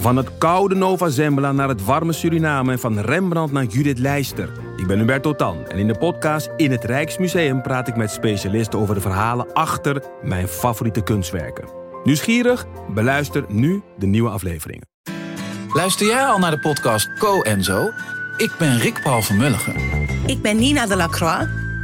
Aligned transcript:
Van 0.00 0.16
het 0.16 0.38
koude 0.38 0.74
Nova 0.74 1.08
Zembla 1.08 1.52
naar 1.52 1.68
het 1.68 1.84
warme 1.84 2.12
Suriname 2.12 2.72
en 2.72 2.78
van 2.78 2.98
Rembrandt 2.98 3.52
naar 3.52 3.64
Judith 3.64 3.98
Leister. 3.98 4.52
Ik 4.76 4.86
ben 4.86 4.98
Hubert 4.98 5.22
Totan 5.22 5.66
en 5.66 5.78
in 5.78 5.86
de 5.86 5.98
podcast 5.98 6.50
In 6.56 6.70
het 6.70 6.84
Rijksmuseum 6.84 7.62
praat 7.62 7.88
ik 7.88 7.96
met 7.96 8.10
specialisten 8.10 8.78
over 8.78 8.94
de 8.94 9.00
verhalen 9.00 9.52
achter 9.52 10.02
mijn 10.22 10.48
favoriete 10.48 11.02
kunstwerken. 11.02 11.68
Nieuwsgierig? 12.04 12.66
Beluister 12.94 13.44
nu 13.48 13.82
de 13.98 14.06
nieuwe 14.06 14.30
afleveringen. 14.30 14.88
Luister 15.72 16.06
jij 16.06 16.24
al 16.24 16.38
naar 16.38 16.50
de 16.50 16.60
podcast 16.60 17.18
Co 17.18 17.42
en 17.42 17.64
Zo? 17.64 17.90
Ik 18.36 18.54
ben 18.58 18.78
Rick 18.78 19.00
Paul 19.02 19.22
van 19.22 19.36
Mulligen. 19.36 19.74
Ik 20.26 20.42
ben 20.42 20.56
Nina 20.56 20.86
de 20.86 20.96
Lacroix. 20.96 21.46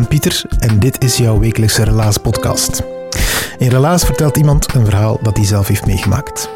Ben 0.00 0.08
Pieter 0.08 0.42
en 0.58 0.78
dit 0.78 1.04
is 1.04 1.16
jouw 1.16 1.38
wekelijkse 1.38 1.84
Relaas 1.84 2.16
podcast. 2.16 2.82
In 3.58 3.68
Relaas 3.68 4.04
vertelt 4.04 4.36
iemand 4.36 4.74
een 4.74 4.84
verhaal 4.84 5.18
dat 5.22 5.36
hij 5.36 5.46
zelf 5.46 5.68
heeft 5.68 5.86
meegemaakt. 5.86 6.50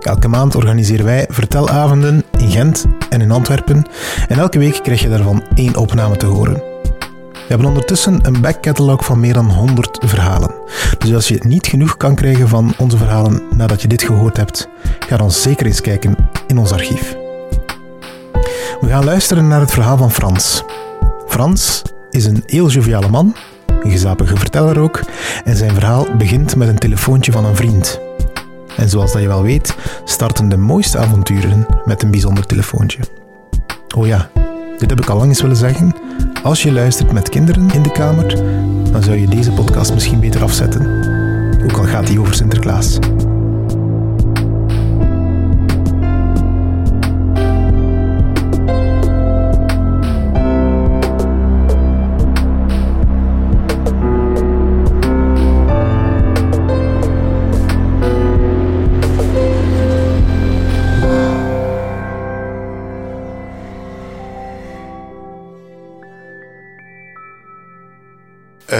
Elke 0.00 0.28
maand 0.28 0.54
organiseren 0.54 1.04
wij 1.04 1.26
vertelavonden 1.28 2.24
in 2.38 2.50
Gent 2.50 2.84
en 3.08 3.20
in 3.20 3.30
Antwerpen 3.30 3.86
en 4.28 4.38
elke 4.38 4.58
week 4.58 4.82
krijg 4.82 5.00
je 5.00 5.08
daarvan 5.08 5.42
één 5.54 5.76
opname 5.76 6.16
te 6.16 6.26
horen. 6.26 6.62
We 7.32 7.48
hebben 7.48 7.66
ondertussen 7.66 8.18
een 8.22 8.40
backcatalog 8.40 9.04
van 9.04 9.20
meer 9.20 9.34
dan 9.34 9.50
100 9.50 9.98
verhalen. 10.04 10.54
Dus 10.98 11.14
als 11.14 11.28
je 11.28 11.40
niet 11.46 11.66
genoeg 11.66 11.96
kan 11.96 12.14
krijgen 12.14 12.48
van 12.48 12.74
onze 12.78 12.96
verhalen 12.96 13.42
nadat 13.56 13.82
je 13.82 13.88
dit 13.88 14.02
gehoord 14.02 14.36
hebt, 14.36 14.68
ga 15.08 15.16
dan 15.16 15.30
zeker 15.30 15.66
eens 15.66 15.80
kijken 15.80 16.16
in 16.46 16.58
ons 16.58 16.72
archief. 16.72 17.16
We 18.80 18.88
gaan 18.88 19.04
luisteren 19.04 19.48
naar 19.48 19.60
het 19.60 19.72
verhaal 19.72 19.96
van 19.96 20.10
Frans. 20.10 20.62
Frans 21.26 21.82
is 22.14 22.24
een 22.24 22.42
heel 22.46 22.68
joviale 22.68 23.08
man, 23.08 23.34
een 23.82 23.90
gezapige 23.90 24.36
verteller 24.36 24.78
ook, 24.78 25.00
en 25.44 25.56
zijn 25.56 25.74
verhaal 25.74 26.06
begint 26.18 26.56
met 26.56 26.68
een 26.68 26.78
telefoontje 26.78 27.32
van 27.32 27.44
een 27.44 27.56
vriend. 27.56 28.00
En 28.76 28.88
zoals 28.88 29.12
dat 29.12 29.22
je 29.22 29.28
wel 29.28 29.42
weet, 29.42 29.76
starten 30.04 30.48
de 30.48 30.56
mooiste 30.56 30.98
avonturen 30.98 31.66
met 31.84 32.02
een 32.02 32.10
bijzonder 32.10 32.46
telefoontje. 32.46 32.98
Oh 33.96 34.06
ja, 34.06 34.30
dit 34.78 34.90
heb 34.90 35.00
ik 35.00 35.08
al 35.08 35.16
lang 35.16 35.28
eens 35.28 35.40
willen 35.40 35.56
zeggen. 35.56 35.94
Als 36.42 36.62
je 36.62 36.72
luistert 36.72 37.12
met 37.12 37.28
kinderen 37.28 37.70
in 37.70 37.82
de 37.82 37.92
kamer, 37.92 38.36
dan 38.92 39.02
zou 39.02 39.16
je 39.16 39.26
deze 39.26 39.52
podcast 39.52 39.94
misschien 39.94 40.20
beter 40.20 40.42
afzetten. 40.42 40.82
Ook 41.64 41.78
al 41.78 41.84
gaat 41.84 42.06
die 42.06 42.20
over 42.20 42.34
Sinterklaas. 42.34 42.98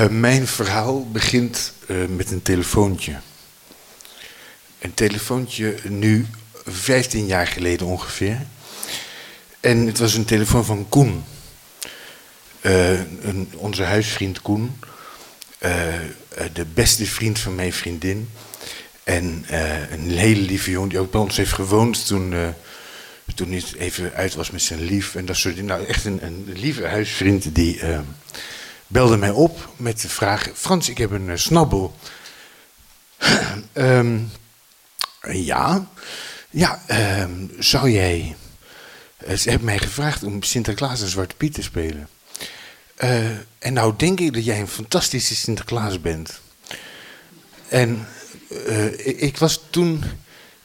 Eh, 0.04 0.10
mijn 0.10 0.46
verhaal 0.46 1.10
begint 1.10 1.72
eh, 1.86 1.96
met 2.08 2.30
een 2.30 2.42
telefoontje. 2.42 3.14
Een 4.78 4.94
telefoontje 4.94 5.74
nu 5.88 6.26
15 6.66 7.26
jaar 7.26 7.46
geleden 7.46 7.86
ongeveer. 7.86 8.40
En 9.60 9.86
het 9.86 9.98
was 9.98 10.14
een 10.14 10.24
telefoon 10.24 10.64
van 10.64 10.88
Koen. 10.88 11.24
Eh, 12.60 12.90
een, 12.98 13.52
onze 13.56 13.82
huisvriend 13.82 14.42
Koen. 14.42 14.78
De 16.52 16.66
beste 16.74 17.06
vriend 17.06 17.38
van 17.38 17.54
mijn 17.54 17.72
vriendin. 17.72 18.30
En 19.04 19.44
een 19.90 20.10
hele 20.10 20.40
lieve 20.40 20.70
jongen 20.70 20.88
die 20.88 20.98
ook 20.98 21.10
bij 21.10 21.20
ons 21.20 21.36
heeft 21.36 21.52
gewoond 21.52 22.06
toen, 22.06 22.34
toen 23.34 23.50
hij 23.50 23.62
even 23.78 24.12
uit 24.14 24.34
was 24.34 24.50
met 24.50 24.62
zijn 24.62 24.80
lief. 24.80 25.14
En 25.14 25.26
dat 25.26 25.36
soort 25.36 25.54
dingen. 25.54 25.70
Nou, 25.70 25.86
echt 25.86 26.04
een, 26.04 26.24
een 26.24 26.52
lieve 26.54 26.86
huisvriend 26.86 27.54
die 27.54 27.80
belde 28.86 29.16
mij 29.16 29.30
op 29.30 29.68
met 29.76 30.00
de 30.00 30.08
vraag... 30.08 30.48
Frans, 30.54 30.88
ik 30.88 30.98
heb 30.98 31.10
een 31.10 31.30
eh, 31.30 31.36
snabbel. 31.36 31.94
Ehm, 33.72 34.18
ja, 35.32 35.86
ja 36.50 36.82
ehm, 36.86 37.46
zou 37.58 37.90
jij... 37.90 38.36
eh, 39.16 39.36
Ze 39.36 39.48
hebben 39.48 39.66
mij 39.66 39.78
gevraagd 39.78 40.22
om 40.22 40.42
Sinterklaas 40.42 41.00
en 41.02 41.08
Zwarte 41.08 41.34
Piet 41.34 41.54
te 41.54 41.62
spelen. 41.62 42.08
Eh, 42.94 43.26
en 43.58 43.72
nou 43.72 43.94
denk 43.96 44.20
ik 44.20 44.32
dat 44.34 44.44
jij 44.44 44.60
een 44.60 44.68
fantastische 44.68 45.34
Sinterklaas 45.34 46.00
bent. 46.00 46.40
En 47.68 48.06
ik, 48.98 49.38
was 49.38 49.60
toen, 49.70 50.04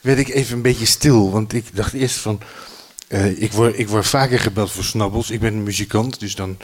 werd 0.00 0.18
ik 0.18 0.28
even 0.28 0.56
een 0.56 0.62
beetje 0.62 0.86
stil. 0.86 1.30
Want 1.30 1.52
ik 1.52 1.76
dacht 1.76 1.92
eerst 1.92 2.16
van, 2.16 2.40
ik, 3.36 3.52
word, 3.52 3.78
ik 3.78 3.88
word 3.88 4.06
vaker 4.06 4.38
gebeld 4.40 4.70
voor 4.70 4.84
snabbels. 4.84 5.30
Ik 5.30 5.40
ben 5.40 5.54
een 5.54 5.62
muzikant, 5.62 6.20
dus 6.20 6.34
dan, 6.34 6.56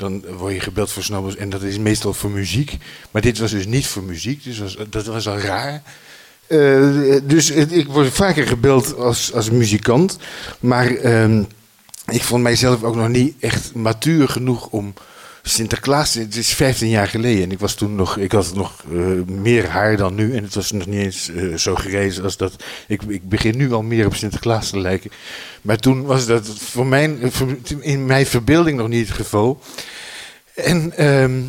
dan 0.00 0.24
word 0.36 0.54
je 0.54 0.60
gebeld 0.60 0.90
voor 0.90 1.02
snabbels. 1.02 1.36
En 1.36 1.50
dat 1.50 1.62
is 1.62 1.78
meestal 1.78 2.12
voor 2.12 2.30
muziek. 2.30 2.76
Maar 3.10 3.22
dit 3.22 3.38
was 3.38 3.50
dus 3.50 3.66
niet 3.66 3.86
voor 3.86 4.02
muziek, 4.02 4.44
dus 4.44 4.58
was, 4.58 4.76
dat 4.90 5.06
was 5.06 5.28
al 5.28 5.38
raar. 5.38 5.82
Eh, 6.46 7.16
dus 7.22 7.50
ik 7.50 7.86
word 7.86 8.08
vaker 8.12 8.46
gebeld 8.46 8.96
als, 8.96 9.32
als 9.32 9.50
muzikant. 9.50 10.18
Maar 10.60 10.96
ehm, 10.96 11.42
ik 12.08 12.22
vond 12.22 12.42
mijzelf 12.42 12.82
ook 12.82 12.96
nog 12.96 13.08
niet 13.08 13.34
echt 13.40 13.74
matuur 13.74 14.28
genoeg 14.28 14.66
om 14.66 14.94
Sinterklaas. 15.50 16.14
Het 16.14 16.36
is 16.36 16.52
15 16.52 16.88
jaar 16.88 17.08
geleden 17.08 17.42
en 17.42 17.52
ik 17.52 17.58
was 17.58 17.74
toen 17.74 17.94
nog. 17.94 18.16
Ik 18.16 18.32
had 18.32 18.54
nog 18.54 18.84
eh, 18.92 18.98
meer 19.26 19.68
haar 19.68 19.96
dan 19.96 20.14
nu 20.14 20.36
en 20.36 20.42
het 20.42 20.54
was 20.54 20.70
nog 20.72 20.86
niet 20.86 21.00
eens 21.04 21.28
eh, 21.28 21.54
zo 21.54 21.74
gerezen 21.74 22.24
als 22.24 22.36
dat. 22.36 22.64
Ik, 22.88 23.02
ik 23.02 23.28
begin 23.28 23.56
nu 23.56 23.72
al 23.72 23.82
meer 23.82 24.06
op 24.06 24.14
Sinterklaas 24.14 24.70
te 24.70 24.78
lijken. 24.80 25.10
Maar 25.62 25.78
toen 25.78 26.02
was 26.02 26.26
dat 26.26 26.46
voor 26.58 26.86
mijn, 26.86 27.32
in 27.80 28.06
mijn 28.06 28.26
verbeelding 28.26 28.78
nog 28.78 28.88
niet 28.88 29.06
het 29.08 29.16
geval. 29.16 29.60
En. 30.54 30.92
ehm, 30.96 31.40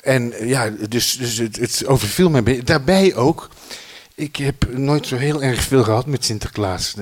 en 0.00 0.32
ja, 0.40 0.70
dus, 0.88 1.16
dus 1.16 1.36
het, 1.38 1.56
het 1.56 1.86
overviel 1.86 2.42
be- 2.42 2.62
Daarbij 2.64 3.14
ook, 3.14 3.48
ik 4.14 4.36
heb 4.36 4.66
nooit 4.72 5.06
zo 5.06 5.16
heel 5.16 5.42
erg 5.42 5.62
veel 5.62 5.82
gehad 5.82 6.06
met 6.06 6.24
Sinterklaas. 6.24 6.94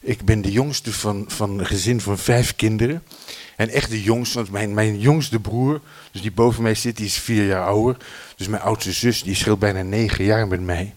Ik 0.00 0.24
ben 0.24 0.42
de 0.42 0.50
jongste 0.52 0.92
van, 0.92 1.24
van 1.28 1.58
een 1.58 1.66
gezin 1.66 2.00
van 2.00 2.18
vijf 2.18 2.56
kinderen. 2.56 3.02
En 3.56 3.68
echt 3.70 3.90
de 3.90 4.02
jongste, 4.02 4.34
want 4.38 4.50
mijn, 4.50 4.74
mijn 4.74 4.98
jongste 4.98 5.40
broer, 5.40 5.80
dus 6.12 6.22
die 6.22 6.32
boven 6.32 6.62
mij 6.62 6.74
zit, 6.74 6.96
die 6.96 7.06
is 7.06 7.16
vier 7.18 7.46
jaar 7.46 7.66
ouder. 7.66 7.96
Dus 8.36 8.48
mijn 8.48 8.62
oudste 8.62 8.92
zus, 8.92 9.22
die 9.22 9.34
scheelt 9.34 9.58
bijna 9.58 9.82
negen 9.82 10.24
jaar 10.24 10.48
met 10.48 10.60
mij. 10.60 10.94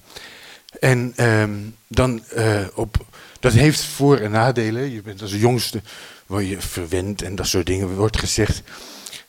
En 0.80 1.14
ehm, 1.16 1.52
dan 1.88 2.24
eh, 2.36 2.60
op, 2.76 3.06
dat 3.40 3.54
heeft 3.54 3.84
voor- 3.84 4.18
en 4.18 4.32
nadelen. 4.32 4.92
Je 4.92 5.02
bent 5.02 5.22
als 5.22 5.34
jongste, 5.34 5.82
word 6.26 6.48
je 6.48 6.62
verwend 6.62 7.22
en 7.22 7.36
dat 7.36 7.48
soort 7.48 7.66
dingen 7.66 7.96
wordt 7.96 8.20
gezegd. 8.20 8.62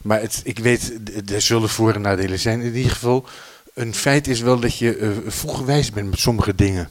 Maar 0.03 0.21
het, 0.21 0.41
ik 0.45 0.59
weet, 0.59 0.93
er 1.31 1.41
zullen 1.41 1.69
voor- 1.69 1.95
en 1.95 2.01
nadelen 2.01 2.39
zijn. 2.39 2.61
In 2.61 2.75
ieder 2.75 2.93
geval, 2.93 3.27
een 3.75 3.95
feit 3.95 4.27
is 4.27 4.41
wel 4.41 4.61
dat 4.61 4.79
je 4.79 4.97
eh, 4.97 5.11
vroeg 5.27 5.61
wijs 5.61 5.91
bent 5.91 6.11
met 6.11 6.19
sommige 6.19 6.55
dingen. 6.55 6.91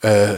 Eh, 0.00 0.30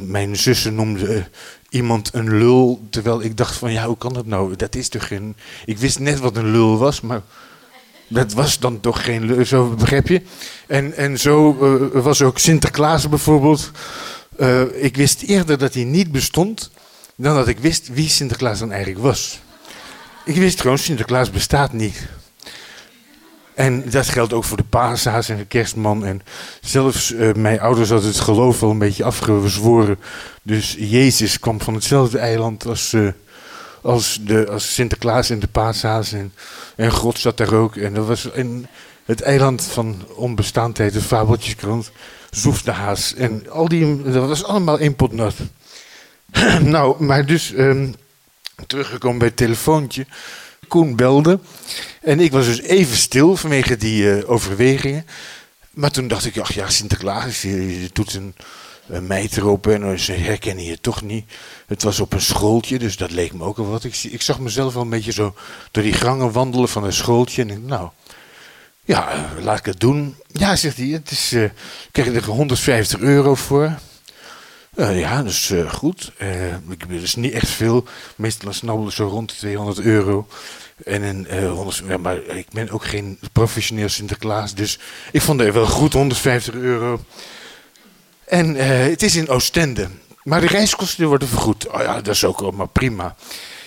mijn 0.00 0.36
zussen 0.36 0.74
noemde 0.74 1.14
eh, 1.14 1.22
iemand 1.68 2.10
een 2.14 2.38
lul, 2.38 2.86
terwijl 2.90 3.22
ik 3.22 3.36
dacht 3.36 3.56
van 3.56 3.72
ja, 3.72 3.86
hoe 3.86 3.98
kan 3.98 4.12
dat 4.12 4.26
nou? 4.26 4.56
Dat 4.56 4.74
is 4.74 4.88
toch 4.88 5.06
geen... 5.06 5.36
Ik 5.64 5.78
wist 5.78 5.98
net 5.98 6.18
wat 6.18 6.36
een 6.36 6.50
lul 6.50 6.78
was, 6.78 7.00
maar 7.00 7.22
dat 8.08 8.32
was 8.32 8.58
dan 8.58 8.80
toch 8.80 9.04
geen 9.04 9.24
lul, 9.24 9.44
zo 9.44 9.68
begrijp 9.68 10.08
je? 10.08 10.22
En, 10.66 10.96
en 10.96 11.18
zo 11.18 11.58
eh, 11.92 12.02
was 12.02 12.22
ook 12.22 12.38
Sinterklaas 12.38 13.08
bijvoorbeeld. 13.08 13.70
Eh, 14.36 14.84
ik 14.84 14.96
wist 14.96 15.22
eerder 15.22 15.58
dat 15.58 15.74
hij 15.74 15.84
niet 15.84 16.12
bestond, 16.12 16.70
dan 17.16 17.34
dat 17.34 17.48
ik 17.48 17.58
wist 17.58 17.88
wie 17.88 18.08
Sinterklaas 18.08 18.58
dan 18.58 18.72
eigenlijk 18.72 19.02
was. 19.02 19.40
Ik 20.24 20.36
wist 20.36 20.60
gewoon, 20.60 20.78
Sinterklaas 20.78 21.30
bestaat 21.30 21.72
niet. 21.72 22.06
En 23.58 23.90
dat 23.90 24.08
geldt 24.08 24.32
ook 24.32 24.44
voor 24.44 24.56
de 24.56 24.62
paashaas 24.62 25.28
en 25.28 25.36
de 25.36 25.44
kerstman. 25.44 26.04
En 26.04 26.22
zelfs 26.60 27.12
eh, 27.12 27.32
mijn 27.32 27.60
ouders 27.60 27.90
hadden 27.90 28.08
het 28.08 28.20
geloof 28.20 28.60
wel 28.60 28.70
een 28.70 28.78
beetje 28.78 29.04
afgezworen. 29.04 29.98
Dus 30.42 30.76
Jezus 30.78 31.38
kwam 31.38 31.60
van 31.60 31.74
hetzelfde 31.74 32.18
eiland 32.18 32.66
als, 32.66 32.92
uh, 32.92 33.08
als, 33.82 34.18
de, 34.22 34.48
als 34.48 34.74
Sinterklaas 34.74 35.30
en 35.30 35.38
de 35.38 35.46
paashaas. 35.46 36.12
En, 36.12 36.32
en 36.76 36.92
God 36.92 37.18
zat 37.18 37.36
daar 37.36 37.52
ook. 37.52 37.76
En 37.76 37.94
dat 37.94 38.06
was 38.06 38.24
in 38.24 38.66
het 39.04 39.20
eiland 39.20 39.62
van 39.62 40.02
onbestaandheid, 40.14 40.92
de 40.92 41.00
fabeltjeskrant. 41.00 41.90
Zoef 42.30 42.62
de 42.62 42.72
haas. 42.72 43.14
En 43.14 43.50
al 43.50 43.68
die, 43.68 44.02
dat 44.02 44.28
was 44.28 44.44
allemaal 44.44 44.78
één 44.78 44.96
pot 44.96 45.12
nou, 46.62 47.04
maar 47.04 47.26
dus 47.26 47.52
um, 47.56 47.94
teruggekomen 48.66 49.18
bij 49.18 49.28
het 49.28 49.36
telefoontje. 49.36 50.06
Koen 50.68 50.96
belde. 50.96 51.40
En 52.02 52.20
ik 52.20 52.32
was 52.32 52.46
dus 52.46 52.60
even 52.60 52.96
stil 52.96 53.36
vanwege 53.36 53.76
die 53.76 54.02
uh, 54.02 54.30
overwegingen. 54.30 55.06
Maar 55.70 55.90
toen 55.90 56.08
dacht 56.08 56.24
ik, 56.24 56.38
ach 56.38 56.52
ja, 56.52 56.68
Sinterklaas, 56.68 57.42
je, 57.42 57.80
je 57.80 57.90
doet 57.92 58.14
een, 58.14 58.34
een 58.86 59.06
meid 59.06 59.36
erop 59.36 59.66
en 59.66 60.00
ze 60.00 60.12
herkennen 60.12 60.64
je 60.64 60.80
toch 60.80 61.02
niet. 61.02 61.32
Het 61.66 61.82
was 61.82 62.00
op 62.00 62.12
een 62.12 62.20
schooltje, 62.20 62.78
dus 62.78 62.96
dat 62.96 63.10
leek 63.10 63.32
me 63.32 63.44
ook 63.44 63.58
al 63.58 63.68
wat. 63.68 63.84
Ik, 63.84 63.96
ik 64.02 64.22
zag 64.22 64.40
mezelf 64.40 64.74
wel 64.74 64.82
een 64.82 64.88
beetje 64.88 65.12
zo 65.12 65.34
door 65.70 65.82
die 65.82 65.92
gangen 65.92 66.32
wandelen 66.32 66.68
van 66.68 66.84
een 66.84 66.92
schooltje. 66.92 67.42
En 67.42 67.50
ik, 67.50 67.62
nou, 67.62 67.90
ja, 68.84 69.28
laat 69.40 69.58
ik 69.58 69.64
het 69.64 69.80
doen. 69.80 70.16
Ja, 70.32 70.56
zegt 70.56 70.76
hij, 70.76 70.86
het 70.86 71.10
is, 71.10 71.32
uh, 71.32 71.44
ik 71.44 71.52
krijg 71.92 72.14
er 72.14 72.24
150 72.24 73.00
euro 73.00 73.34
voor. 73.34 73.78
Uh, 74.78 75.00
ja, 75.00 75.22
dus 75.22 75.50
uh, 75.50 75.72
goed. 75.72 76.12
Uh, 76.18 76.54
ik 76.54 76.80
heb 76.80 76.88
dus 76.88 77.14
niet 77.14 77.32
echt 77.32 77.48
veel. 77.48 77.84
Meestal 78.16 78.52
snabbelen 78.52 78.92
zo 78.92 79.06
rond 79.06 79.30
de 79.30 79.36
200 79.36 79.80
euro. 79.80 80.26
En 80.84 81.02
een, 81.02 81.48
100, 81.48 81.82
ja, 81.86 81.96
maar 81.96 82.16
ik 82.16 82.46
ben 82.52 82.70
ook 82.70 82.84
geen 82.84 83.18
professioneel 83.32 83.88
Sinterklaas. 83.88 84.54
Dus 84.54 84.78
ik 85.12 85.22
vond 85.22 85.40
het 85.40 85.54
wel 85.54 85.66
goed, 85.66 85.92
150 85.92 86.54
euro. 86.54 87.00
En 88.24 88.54
het 88.54 89.02
is 89.02 89.16
in 89.16 89.28
Oostende. 89.28 89.88
Maar 90.22 90.40
de 90.40 90.46
reiskosten 90.46 91.06
worden 91.06 91.28
vergoed. 91.28 91.68
Oh 91.68 91.80
ja, 91.80 91.94
dat 91.94 92.14
is 92.14 92.24
ook 92.24 92.40
allemaal 92.40 92.66
prima. 92.66 93.16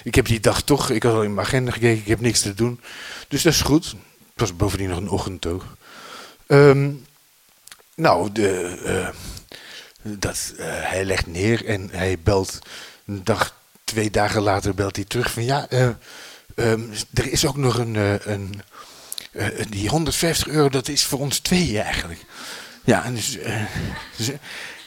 Ik 0.04 0.16
heb 0.16 0.26
die 0.26 0.40
dag 0.40 0.62
toch, 0.62 0.90
ik 0.90 1.04
had 1.04 1.14
al 1.14 1.24
in 1.24 1.34
mijn 1.34 1.48
agenda 1.48 1.72
gekeken, 1.72 2.02
ik 2.02 2.08
heb 2.08 2.20
niks 2.20 2.42
te 2.42 2.54
doen. 2.54 2.80
Dus 3.28 3.42
dat 3.42 3.54
is 3.54 3.62
goed. 3.62 3.86
Het 3.86 3.96
was 4.36 4.56
bovendien 4.56 4.90
nog 4.90 4.98
een 4.98 5.10
ochtendtoog. 5.10 5.76
Um, 6.48 7.06
nou, 7.96 8.32
de 8.32 9.14
dat 10.02 10.54
uh, 10.54 10.66
hij 10.66 11.06
legt 11.06 11.28
neer 11.28 11.66
en 11.66 11.90
hij 11.92 12.18
belt 12.24 12.60
een 13.06 13.24
dag, 13.24 13.56
twee 13.84 14.12
dagen 14.12 14.42
later 14.42 14.76
belt 14.76 14.96
hij 14.96 15.06
terug 15.06 15.32
van 15.32 15.44
ja, 15.44 15.68
uh, 15.70 15.90
um, 16.56 16.92
er 17.14 17.32
is 17.32 17.46
ook 17.46 17.58
nog 17.58 17.78
een, 17.78 17.96
een 18.32 18.62
die 19.70 19.90
150 19.90 20.48
euro, 20.48 20.70
dat 20.70 20.88
is 20.88 21.04
voor 21.04 21.20
ons 21.20 21.40
tweeën 21.40 21.82
eigenlijk. 21.82 22.20
Ja, 22.84 23.04
en 23.04 23.14
dus, 23.16 23.38
dus 24.18 24.32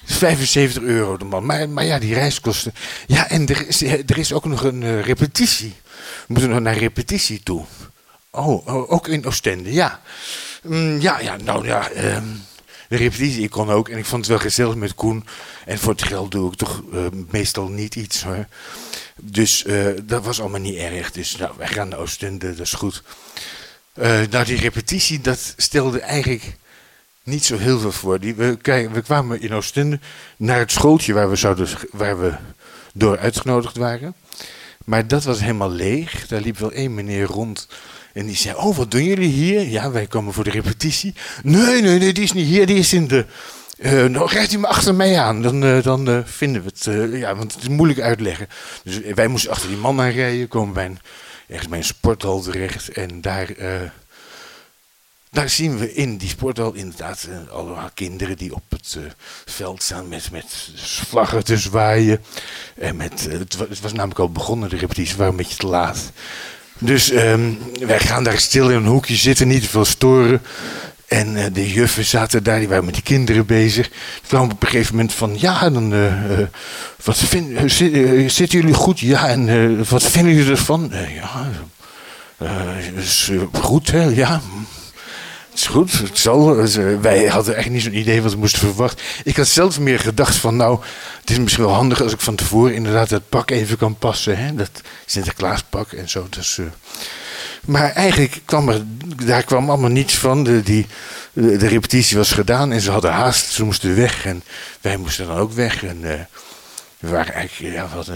75 0.05 0.82
euro 0.82 1.16
de 1.16 1.25
man. 1.25 1.46
Maar, 1.46 1.69
maar 1.69 1.84
ja, 1.84 1.99
die 1.99 2.14
reiskosten. 2.14 2.75
Ja, 3.06 3.28
en 3.28 3.46
er 3.46 3.69
is, 3.69 3.82
er 3.82 4.19
is 4.19 4.32
ook 4.32 4.44
nog 4.44 4.64
een 4.64 5.02
repetitie. 5.02 5.75
We 5.94 6.25
moeten 6.26 6.50
nog 6.50 6.61
naar 6.61 6.76
repetitie 6.76 7.43
toe. 7.43 7.64
Oh, 8.31 8.66
oh 8.66 8.93
ook 8.93 9.08
in 9.08 9.26
Oostende, 9.26 9.72
ja. 9.72 10.00
Mm, 10.62 11.00
ja, 11.00 11.20
ja, 11.20 11.37
nou 11.37 11.66
ja. 11.66 11.90
Um, 11.96 12.43
de 12.96 13.02
repetitie, 13.02 13.43
ik 13.43 13.50
kon 13.50 13.70
ook. 13.70 13.88
En 13.88 13.99
ik 13.99 14.05
vond 14.05 14.20
het 14.20 14.31
wel 14.31 14.38
gezellig 14.38 14.75
met 14.75 14.94
Koen. 14.94 15.26
En 15.64 15.79
voor 15.79 15.93
het 15.93 16.02
geld 16.02 16.31
doe 16.31 16.50
ik 16.50 16.58
toch 16.58 16.82
uh, 16.93 17.06
meestal 17.31 17.69
niet 17.69 17.96
iets 17.96 18.23
hoor. 18.23 18.46
Dus 19.20 19.64
uh, 19.64 19.87
dat 20.02 20.25
was 20.25 20.41
allemaal 20.41 20.61
niet 20.61 20.76
erg. 20.76 21.11
Dus 21.11 21.37
nou, 21.37 21.52
wij 21.56 21.67
gaan 21.67 21.88
naar 21.88 21.99
Oostende, 21.99 22.50
dat 22.50 22.67
is 22.67 22.73
goed. 22.73 23.02
Uh, 23.94 24.20
nou, 24.31 24.44
die 24.44 24.56
repetitie, 24.56 25.20
dat 25.20 25.55
stelde 25.56 26.00
eigenlijk 26.00 26.56
niet 27.23 27.44
zo 27.44 27.56
heel 27.56 27.79
veel 27.79 27.93
voor. 27.93 28.20
Die, 28.20 28.35
we, 28.35 28.58
we 28.93 29.02
kwamen 29.02 29.40
in 29.40 29.55
Oostende 29.55 29.99
naar 30.37 30.58
het 30.58 30.73
schooltje 30.73 31.12
waar 31.12 31.31
we, 31.31 31.37
zouden, 31.37 31.69
waar 31.90 32.20
we 32.20 32.35
door 32.93 33.19
uitgenodigd 33.19 33.76
waren. 33.76 34.14
Maar 34.85 35.06
dat 35.08 35.25
was 35.25 35.40
helemaal 35.40 35.70
leeg. 35.70 36.26
Daar 36.26 36.40
liep 36.40 36.58
wel 36.58 36.73
één 36.73 36.94
meneer 36.94 37.26
rond 37.26 37.69
en 38.14 38.26
die 38.26 38.37
zei, 38.37 38.56
oh, 38.56 38.76
wat 38.76 38.90
doen 38.90 39.05
jullie 39.05 39.28
hier? 39.28 39.69
Ja, 39.69 39.90
wij 39.90 40.06
komen 40.06 40.32
voor 40.32 40.44
de 40.44 40.50
repetitie. 40.50 41.14
Nee, 41.43 41.82
nee, 41.82 41.99
nee, 41.99 42.12
die 42.12 42.25
is 42.25 42.32
niet 42.32 42.46
hier, 42.46 42.66
die 42.66 42.78
is 42.78 42.93
in 42.93 43.08
de... 43.08 43.26
Uh, 43.78 44.05
nou, 44.05 44.31
rijdt 44.31 44.52
u 44.52 44.58
maar 44.58 44.70
achter 44.70 44.94
mij 44.94 45.19
aan, 45.19 45.43
dan, 45.43 45.64
uh, 45.64 45.82
dan 45.82 46.08
uh, 46.08 46.19
vinden 46.25 46.62
we 46.62 46.70
het. 46.75 47.12
ja, 47.12 47.37
want 47.37 47.52
het 47.55 47.62
is 47.62 47.69
moeilijk 47.69 48.00
uitleggen. 48.00 48.49
Dus 48.84 49.00
wij 49.14 49.26
moesten 49.26 49.50
achter 49.50 49.69
die 49.69 49.76
man 49.76 50.00
aanrijden, 50.00 50.49
komen 50.49 50.75
bij 50.75 50.84
een, 50.84 50.99
ergens 51.49 51.69
bij 51.69 51.78
een 51.78 51.84
sporthal 51.84 52.40
terecht. 52.40 52.88
En 52.88 53.20
daar, 53.20 53.49
daar 55.31 55.49
zien 55.49 55.78
we 55.78 55.94
in 55.94 56.16
die 56.16 56.28
sporthal 56.28 56.72
inderdaad 56.72 57.28
allemaal 57.50 57.90
kinderen 57.94 58.37
die 58.37 58.55
op 58.55 58.64
het 58.69 58.99
veld 59.44 59.82
staan 59.82 60.08
met, 60.08 60.31
met 60.31 60.70
vlaggen 61.08 61.44
te 61.44 61.56
zwaaien. 61.56 62.20
En 62.76 62.96
met, 62.96 63.26
het, 63.31 63.56
was, 63.56 63.69
het 63.69 63.81
was 63.81 63.93
namelijk 63.93 64.20
al 64.20 64.32
begonnen, 64.32 64.69
de 64.69 64.76
repetitie, 64.76 65.12
we 65.12 65.19
waren 65.19 65.32
een 65.32 65.38
beetje 65.38 65.56
te 65.56 65.66
laat. 65.66 66.12
Dus 66.79 67.12
um, 67.12 67.59
wij 67.87 68.00
gaan 68.00 68.25
daar 68.25 68.38
stil 68.38 68.71
in 68.71 68.76
een 68.76 68.87
hoekje 68.87 69.17
zitten, 69.17 69.49
niet 69.49 69.62
te 69.62 69.69
veel 69.69 69.85
storen. 69.85 70.43
En 71.09 71.37
uh, 71.37 71.44
de 71.53 71.73
juffen 71.73 72.05
zaten 72.05 72.43
daar, 72.43 72.59
die 72.59 72.69
waren 72.69 72.85
met 72.85 72.94
die 72.94 73.03
kinderen 73.03 73.47
bezig. 73.47 73.91
Kwam 74.26 74.50
op 74.50 74.62
een 74.62 74.69
gegeven 74.69 74.94
moment 74.94 75.12
van, 75.12 75.37
ja, 75.38 75.71
dan, 75.71 75.93
uh, 75.93 76.31
uh, 76.31 76.47
wat 77.05 77.19
vind, 77.19 77.73
zitten 78.32 78.59
jullie 78.59 78.75
goed? 78.75 79.00
Ja, 79.00 79.29
en 79.29 79.79
wat 79.88 80.03
vinden 80.03 80.35
jullie 80.35 80.50
ervan? 80.50 80.93
ja, 81.15 81.53
is 82.97 83.31
goed, 83.53 83.91
hè, 83.91 84.03
ja. 84.03 84.41
Is 85.55 85.67
goed, 85.67 85.93
het 85.93 86.19
zal. 86.19 86.56
wij 87.01 87.27
hadden 87.27 87.56
echt 87.56 87.71
niet 87.71 87.83
zo'n 87.83 87.99
idee 87.99 88.23
wat 88.23 88.33
we 88.33 88.39
moesten 88.39 88.61
verwachten. 88.61 89.05
Ik 89.25 89.37
had 89.37 89.47
zelf 89.47 89.81
meer 89.81 89.99
gedacht 89.99 90.37
van, 90.37 90.56
nou, 90.56 90.81
het 91.21 91.31
is 91.31 91.39
misschien 91.39 91.65
wel 91.65 91.75
handig 91.75 92.03
als 92.03 92.12
ik 92.12 92.21
van 92.21 92.35
tevoren 92.35 92.75
inderdaad 92.75 93.11
het 93.11 93.29
pak 93.29 93.51
even 93.51 93.77
kan 93.77 93.97
passen. 93.99 94.39
Hè? 94.39 94.55
Dat 94.55 94.71
Sinterklaaspak 95.06 95.93
en 95.93 96.09
zo. 96.09 96.27
Dus, 96.31 96.59
uh... 96.59 96.67
Maar 97.65 97.91
eigenlijk 97.91 98.41
kwam 98.45 98.69
er, 98.69 98.83
daar 99.25 99.43
kwam 99.43 99.69
allemaal 99.69 99.91
niets 99.91 100.15
van. 100.15 100.45
De, 100.45 100.62
die, 100.62 100.87
de, 101.33 101.69
repetitie 101.69 102.17
was 102.17 102.33
gedaan 102.33 102.73
en 102.73 102.81
ze 102.81 102.91
hadden 102.91 103.12
haast. 103.12 103.53
Ze 103.53 103.65
moesten 103.65 103.97
weg 103.97 104.27
en 104.27 104.43
wij 104.81 104.97
moesten 104.97 105.27
dan 105.27 105.37
ook 105.37 105.53
weg. 105.53 105.85
En 105.85 106.00
uh, 106.00 106.12
we 106.99 107.09
waren 107.09 107.35
eigenlijk, 107.35 107.75
ja, 107.75 107.89
wat, 107.95 108.09
uh, 108.09 108.15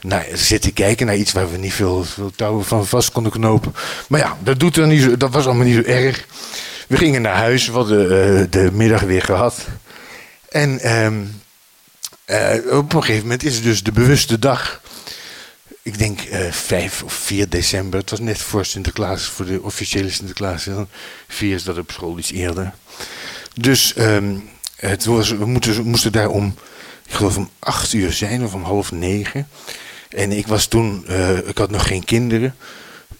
nou, 0.00 0.22
zitten 0.32 0.72
kijken 0.72 1.06
naar 1.06 1.16
iets 1.16 1.32
waar 1.32 1.50
we 1.50 1.58
niet 1.58 1.72
veel, 1.72 2.04
veel 2.04 2.30
touwen 2.36 2.64
van 2.64 2.86
vast 2.86 3.12
konden 3.12 3.32
knopen. 3.32 3.74
Maar 4.08 4.20
ja, 4.20 4.36
dat, 4.42 4.60
doet 4.60 4.76
er 4.76 4.86
niet 4.86 5.02
zo, 5.02 5.16
dat 5.16 5.32
was 5.32 5.46
allemaal 5.46 5.66
niet 5.66 5.84
zo 5.84 5.90
erg. 5.90 6.26
We 6.88 6.96
gingen 6.96 7.22
naar 7.22 7.36
huis, 7.36 7.66
we 7.66 7.72
hadden 7.72 8.50
de 8.50 8.70
middag 8.72 9.00
weer 9.00 9.22
gehad. 9.22 9.66
En 10.48 10.96
um, 11.04 11.40
uh, 12.26 12.76
op 12.76 12.92
een 12.92 13.02
gegeven 13.02 13.22
moment 13.22 13.44
is 13.44 13.54
het 13.54 13.64
dus 13.64 13.82
de 13.82 13.92
bewuste 13.92 14.38
dag. 14.38 14.80
Ik 15.82 15.98
denk 15.98 16.20
uh, 16.22 16.46
eh, 16.46 16.52
5 16.52 17.02
of 17.02 17.12
4 17.12 17.48
december. 17.48 18.00
Het 18.00 18.10
was 18.10 18.20
net 18.20 18.38
voor 18.38 18.64
Sinterklaas, 18.64 19.24
voor 19.24 19.44
de 19.44 19.62
officiële 19.62 20.10
Sinterklaas. 20.10 20.68
4 21.28 21.54
is 21.54 21.64
dat 21.64 21.78
op 21.78 21.90
school 21.90 22.18
iets 22.18 22.32
eerder. 22.32 22.72
Dus 23.54 23.94
um, 23.98 24.48
het 24.76 25.04
was, 25.04 25.30
we, 25.30 25.46
moeten, 25.46 25.74
we 25.74 25.82
moesten 25.82 26.12
daar 26.12 26.28
om, 26.28 26.54
ik 27.06 27.12
geloof 27.14 27.36
om 27.36 27.50
8 27.58 27.92
uur 27.92 28.12
zijn 28.12 28.44
of 28.44 28.54
om 28.54 28.62
half 28.62 28.92
9. 28.92 29.48
En 30.08 30.32
ik 30.32 30.46
was 30.46 30.66
toen, 30.66 31.04
uh, 31.08 31.36
ik 31.36 31.58
had 31.58 31.70
nog 31.70 31.86
geen 31.86 32.04
kinderen. 32.04 32.54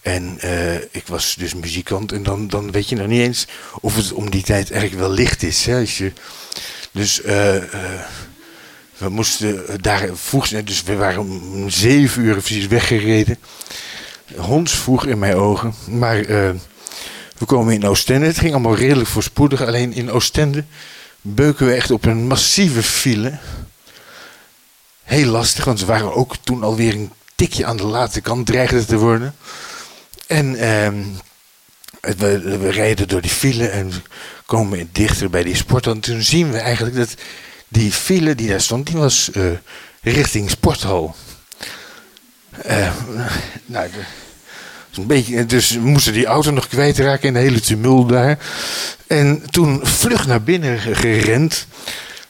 En 0.01 0.37
uh, 0.43 0.75
ik 0.75 1.03
was 1.07 1.35
dus 1.37 1.53
muzikant. 1.53 2.11
En 2.11 2.23
dan, 2.23 2.47
dan 2.47 2.71
weet 2.71 2.89
je 2.89 2.95
nog 2.95 3.07
niet 3.07 3.21
eens 3.21 3.47
of 3.81 3.95
het 3.95 4.13
om 4.13 4.29
die 4.29 4.43
tijd 4.43 4.71
eigenlijk 4.71 5.01
wel 5.01 5.11
licht 5.11 5.43
is. 5.43 5.65
Hè? 5.65 5.79
Als 5.79 5.97
je, 5.97 6.11
dus 6.91 7.21
uh, 7.21 7.55
we 8.97 9.09
moesten 9.09 9.81
daar 9.81 10.09
vroeg 10.13 10.47
dus 10.47 10.83
we 10.83 10.95
waren 10.95 11.19
om 11.19 11.69
zeven 11.69 12.23
uur 12.23 12.33
precies 12.33 12.67
weggereden. 12.67 13.37
Hondsvroeg 14.35 15.05
in 15.05 15.19
mijn 15.19 15.35
ogen. 15.35 15.73
Maar 15.87 16.21
we 17.37 17.45
komen 17.45 17.73
in 17.73 17.85
Oostende. 17.85 18.25
Het 18.25 18.39
ging 18.39 18.51
allemaal 18.51 18.75
redelijk 18.75 19.09
voorspoedig. 19.09 19.61
Alleen 19.61 19.93
in 19.93 20.11
Oostende 20.11 20.63
beuken 21.21 21.65
we 21.65 21.73
echt 21.73 21.91
op 21.91 22.05
een 22.05 22.27
massieve 22.27 22.83
file. 22.83 23.37
Heel 25.07 25.25
lastig, 25.25 25.65
want 25.65 25.79
we 25.79 25.85
waren 25.85 26.15
ook 26.15 26.35
toen 26.43 26.63
alweer 26.63 26.93
een 26.93 27.11
tikje 27.35 27.65
aan 27.65 27.77
de 27.77 27.85
late 27.85 28.21
kant, 28.21 28.45
dreigde 28.45 28.85
te 28.85 28.97
worden. 28.97 29.35
En 30.27 30.45
uh, 30.53 30.89
we, 32.17 32.57
we 32.57 32.69
rijden 32.69 33.07
door 33.07 33.21
die 33.21 33.31
file 33.31 33.67
en 33.67 33.91
komen 34.45 34.89
dichter 34.91 35.29
bij 35.29 35.43
die 35.43 35.55
sport. 35.55 35.87
En 35.87 35.99
toen 35.99 36.21
zien 36.21 36.51
we 36.51 36.57
eigenlijk 36.57 36.95
dat 36.95 37.15
die 37.67 37.91
file 37.91 38.35
die 38.35 38.49
daar 38.49 38.61
stond, 38.61 38.85
die 38.87 38.97
was 38.97 39.29
uh, 39.33 39.45
richting 40.01 40.49
sporthal. 40.49 41.15
Uh, 42.65 42.91
nou, 43.65 43.89
een 44.95 45.07
beetje, 45.07 45.45
dus 45.45 45.77
moesten 45.77 46.13
die 46.13 46.25
auto 46.25 46.51
nog 46.51 46.67
kwijtraken 46.67 47.27
in 47.27 47.33
de 47.33 47.39
hele 47.39 47.59
tumult 47.59 48.09
daar. 48.09 48.39
En 49.07 49.49
toen 49.49 49.79
vlug 49.83 50.27
naar 50.27 50.43
binnen 50.43 50.79
gerend. 50.79 51.67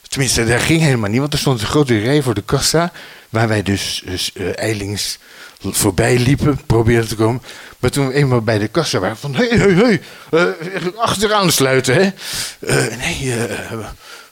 Tenminste, 0.08 0.46
daar 0.46 0.60
ging 0.60 0.82
helemaal 0.82 1.10
niet, 1.10 1.20
want 1.20 1.34
er 1.34 1.40
stond 1.40 1.62
een 1.62 1.68
grote 1.68 2.00
rij 2.00 2.22
voor 2.22 2.34
de 2.34 2.42
kassa. 2.42 2.92
Waar 3.30 3.48
wij 3.48 3.64
dus, 3.64 4.02
dus 4.06 4.32
uh, 4.34 4.58
eilings 4.58 5.20
voorbij 5.62 6.18
liepen, 6.18 6.66
probeerden 6.66 7.08
te 7.08 7.16
komen. 7.16 7.42
Maar 7.80 7.90
toen 7.90 8.08
we 8.08 8.14
eenmaal 8.14 8.42
bij 8.42 8.58
de 8.58 8.68
kassa 8.68 9.00
waren, 9.00 9.18
van 9.18 9.36
hé, 9.36 9.48
hé, 9.48 9.74
hé, 9.74 10.00
eh, 10.30 10.98
achteraan 10.98 11.52
sluiten, 11.52 11.96
hè. 11.96 12.12
Eh, 12.60 12.98
nee, 12.98 13.36
eh, 13.36 13.78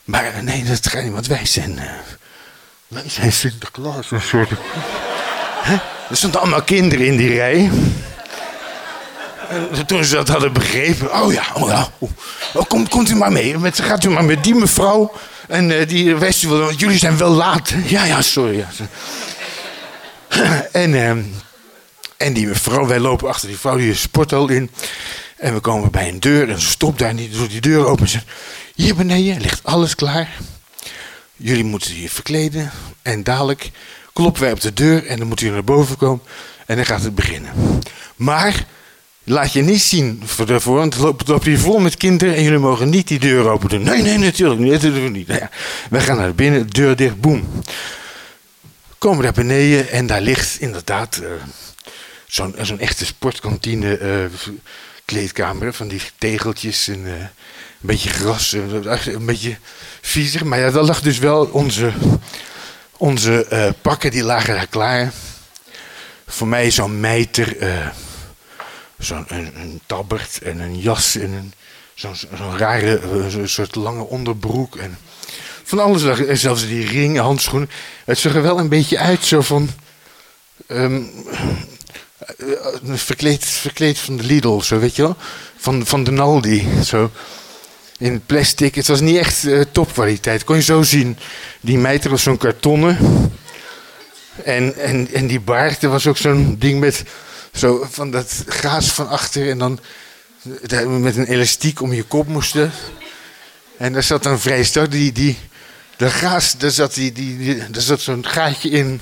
maar 0.03 0.33
nee, 0.43 0.63
dat 0.63 0.87
gaat 0.87 1.03
niet, 1.03 1.11
want 1.11 1.27
wij 1.27 1.45
zijn, 1.45 1.79
eh, 1.79 1.91
wij 2.87 3.03
zijn 3.07 3.31
Sinterklaas, 3.31 4.11
een 4.11 4.21
soort... 4.21 4.51
Er 6.09 6.17
stonden 6.17 6.41
allemaal 6.41 6.63
kinderen 6.63 7.05
in 7.05 7.17
die 7.17 7.35
rij. 7.35 7.71
En 9.71 9.85
toen 9.85 10.03
ze 10.03 10.15
dat 10.15 10.27
hadden 10.27 10.53
begrepen, 10.53 11.21
oh 11.21 11.33
ja, 11.33 11.43
oh 11.53 11.69
ja, 11.69 11.89
oh, 12.53 12.63
komt, 12.67 12.89
komt 12.89 13.09
u 13.09 13.15
maar 13.15 13.31
mee, 13.31 13.57
met, 13.57 13.81
gaat 13.81 14.03
u 14.03 14.09
maar 14.09 14.25
met 14.25 14.43
die 14.43 14.55
mevrouw. 14.55 15.13
En 15.47 15.79
eh, 15.79 15.87
die 15.87 16.05
u 16.05 16.15
wel, 16.15 16.59
want 16.59 16.79
jullie 16.79 16.97
zijn 16.97 17.17
wel 17.17 17.31
laat. 17.31 17.73
Ja, 17.85 18.05
ja, 18.05 18.21
sorry. 18.21 18.65
En, 20.71 21.03
ehm, 21.03 21.21
en 22.17 22.33
die 22.33 22.47
mevrouw, 22.47 22.85
wij 22.85 22.99
lopen 22.99 23.27
achter 23.27 23.47
die 23.47 23.57
vrouw 23.57 23.77
die 23.77 23.89
de 23.89 23.95
sporthal 23.95 24.49
in. 24.49 24.71
En 25.37 25.53
we 25.53 25.59
komen 25.59 25.91
bij 25.91 26.09
een 26.09 26.19
deur 26.19 26.49
en 26.49 26.59
ze 26.59 26.67
stopt 26.67 26.99
daar 26.99 27.13
niet, 27.13 27.33
doet 27.33 27.49
die 27.49 27.61
deur 27.61 27.85
open 27.85 28.03
en 28.03 28.09
zegt... 28.09 28.25
Hier 28.75 28.95
beneden 28.95 29.41
ligt 29.41 29.63
alles 29.63 29.95
klaar. 29.95 30.29
Jullie 31.35 31.63
moeten 31.63 32.01
je 32.01 32.09
verkleden. 32.09 32.71
En 33.01 33.23
dadelijk 33.23 33.71
kloppen 34.13 34.41
wij 34.41 34.51
op 34.51 34.61
de 34.61 34.73
deur 34.73 35.05
en 35.05 35.17
dan 35.17 35.27
moeten 35.27 35.45
jullie 35.45 35.63
naar 35.63 35.75
boven 35.75 35.97
komen. 35.97 36.23
En 36.65 36.75
dan 36.75 36.85
gaat 36.85 37.03
het 37.03 37.15
beginnen. 37.15 37.51
Maar 38.15 38.65
laat 39.25 39.53
je 39.53 39.61
niet 39.61 39.81
zien 39.81 40.21
voor 40.25 40.45
daarvoor, 40.45 40.75
want 40.75 40.97
loopt, 40.97 41.27
loopt 41.27 41.45
hier 41.45 41.59
vol 41.59 41.79
met 41.79 41.97
kinderen 41.97 42.35
en 42.35 42.43
jullie 42.43 42.59
mogen 42.59 42.89
niet 42.89 43.07
die 43.07 43.19
deur 43.19 43.49
open 43.49 43.69
doen. 43.69 43.83
Nee, 43.83 44.01
nee, 44.01 44.17
natuurlijk 44.17 44.59
niet. 44.59 44.71
Dat 44.71 44.81
doen 44.81 45.03
we 45.03 45.09
niet. 45.09 45.27
Nou 45.89 46.03
gaan 46.03 46.17
naar 46.17 46.35
binnen, 46.35 46.67
deur 46.67 46.95
dicht, 46.95 47.19
boem. 47.21 47.47
Komen 48.97 49.23
daar 49.23 49.33
beneden 49.33 49.89
en 49.89 50.07
daar 50.07 50.21
ligt 50.21 50.59
inderdaad 50.59 51.15
eh, 51.17 51.29
zo'n 52.27 52.55
zo'n 52.61 52.79
echte 52.79 53.05
sportkantine 53.05 53.97
eh, 53.97 54.17
kleedkamer 55.05 55.73
van 55.73 55.87
die 55.87 56.01
tegeltjes 56.17 56.87
en 56.87 57.05
eh, 57.05 57.11
een 57.85 57.91
beetje 57.91 58.09
gras, 58.09 58.53
eh, 58.53 59.13
een 59.13 59.25
beetje 59.25 59.57
viezig. 60.01 60.43
Maar 60.43 60.59
ja, 60.59 60.71
daar 60.71 60.83
lag 60.83 61.01
dus 61.01 61.17
wel 61.17 61.45
onze, 61.45 61.91
onze 62.97 63.45
eh, 63.45 63.69
pakken, 63.81 64.11
die 64.11 64.23
lagen 64.23 64.55
daar 64.55 64.67
klaar. 64.67 65.11
Voor 66.27 66.47
mij 66.47 66.71
zo'n 66.71 66.99
mijter, 66.99 67.57
eh, 67.57 67.87
zo'n 68.97 69.25
een, 69.27 69.51
een 69.55 69.81
tabbert 69.85 70.39
en 70.43 70.59
een 70.59 70.79
jas 70.79 71.15
en 71.15 71.31
een, 71.31 71.53
zo'n 71.93 72.57
rare, 72.57 72.99
eh, 72.99 73.45
soort 73.45 73.75
lange 73.75 74.03
onderbroek. 74.03 74.75
En 74.75 74.97
van 75.63 75.79
alles 75.79 76.03
en 76.03 76.37
zelfs 76.37 76.67
die 76.67 76.85
ring, 76.87 77.17
handschoenen. 77.17 77.69
Het 78.05 78.17
zag 78.17 78.35
er 78.35 78.41
wel 78.41 78.59
een 78.59 78.69
beetje 78.69 78.97
uit 78.97 79.23
zo 79.23 79.41
van... 79.41 79.69
ehm, 80.67 81.01
eh, 82.25 82.51
eh, 82.51 82.97
verkleed, 82.97 83.45
verkleed 83.45 83.97
van 83.97 84.17
de 84.17 84.23
Lidl, 84.23 84.59
zo 84.59 84.79
weet 84.79 84.95
je 84.95 85.01
wel. 85.01 85.15
Van, 85.57 85.85
van 85.85 86.03
de 86.03 86.11
Naldi, 86.11 86.67
zo. 86.83 87.11
In 87.97 88.21
plastic. 88.25 88.75
Het 88.75 88.87
was 88.87 89.01
niet 89.01 89.17
echt 89.17 89.45
eh, 89.45 89.61
topkwaliteit. 89.71 90.43
Kon 90.43 90.55
je 90.55 90.61
zo 90.61 90.81
zien. 90.81 91.17
Die 91.61 91.77
mijter 91.77 92.09
was 92.09 92.23
zo'n 92.23 92.37
kartonnen. 92.37 92.97
En, 94.43 94.75
en, 94.75 95.07
en 95.13 95.27
die 95.27 95.39
baard, 95.39 95.83
er 95.83 95.89
was 95.89 96.07
ook 96.07 96.17
zo'n 96.17 96.55
ding 96.59 96.79
met 96.79 97.03
zo 97.55 97.87
van 97.91 98.11
dat 98.11 98.43
gaas 98.47 98.91
van 98.91 99.09
achter. 99.09 99.49
En 99.49 99.57
dan 99.57 99.79
met 101.01 101.15
een 101.15 101.27
elastiek 101.27 101.81
om 101.81 101.93
je 101.93 102.03
kop 102.03 102.27
moesten. 102.27 102.71
En 103.77 103.93
daar 103.93 104.03
zat 104.03 104.23
dan 104.23 104.39
vrij 104.39 104.63
sterk 104.63 104.91
die, 104.91 105.11
die, 105.11 105.37
de 105.97 106.09
gaas, 106.09 106.57
daar 106.57 106.71
zat, 106.71 106.93
die, 106.93 107.11
die, 107.11 107.57
daar 107.69 107.81
zat 107.81 107.99
zo'n 107.99 108.25
gaatje 108.27 108.69
in 108.69 109.01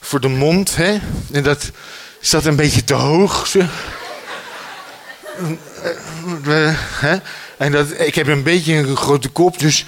voor 0.00 0.20
de 0.20 0.28
mond. 0.28 0.76
Hè? 0.76 0.98
En 1.32 1.42
dat 1.42 1.70
zat 2.20 2.44
een 2.44 2.56
beetje 2.56 2.84
te 2.84 2.94
hoog. 2.94 3.46
Zo. 3.46 3.60
En 7.56 7.72
dat, 7.72 8.00
ik 8.00 8.14
heb 8.14 8.26
een 8.26 8.42
beetje 8.42 8.74
een 8.74 8.96
grote 8.96 9.28
kop, 9.28 9.58
dus, 9.58 9.86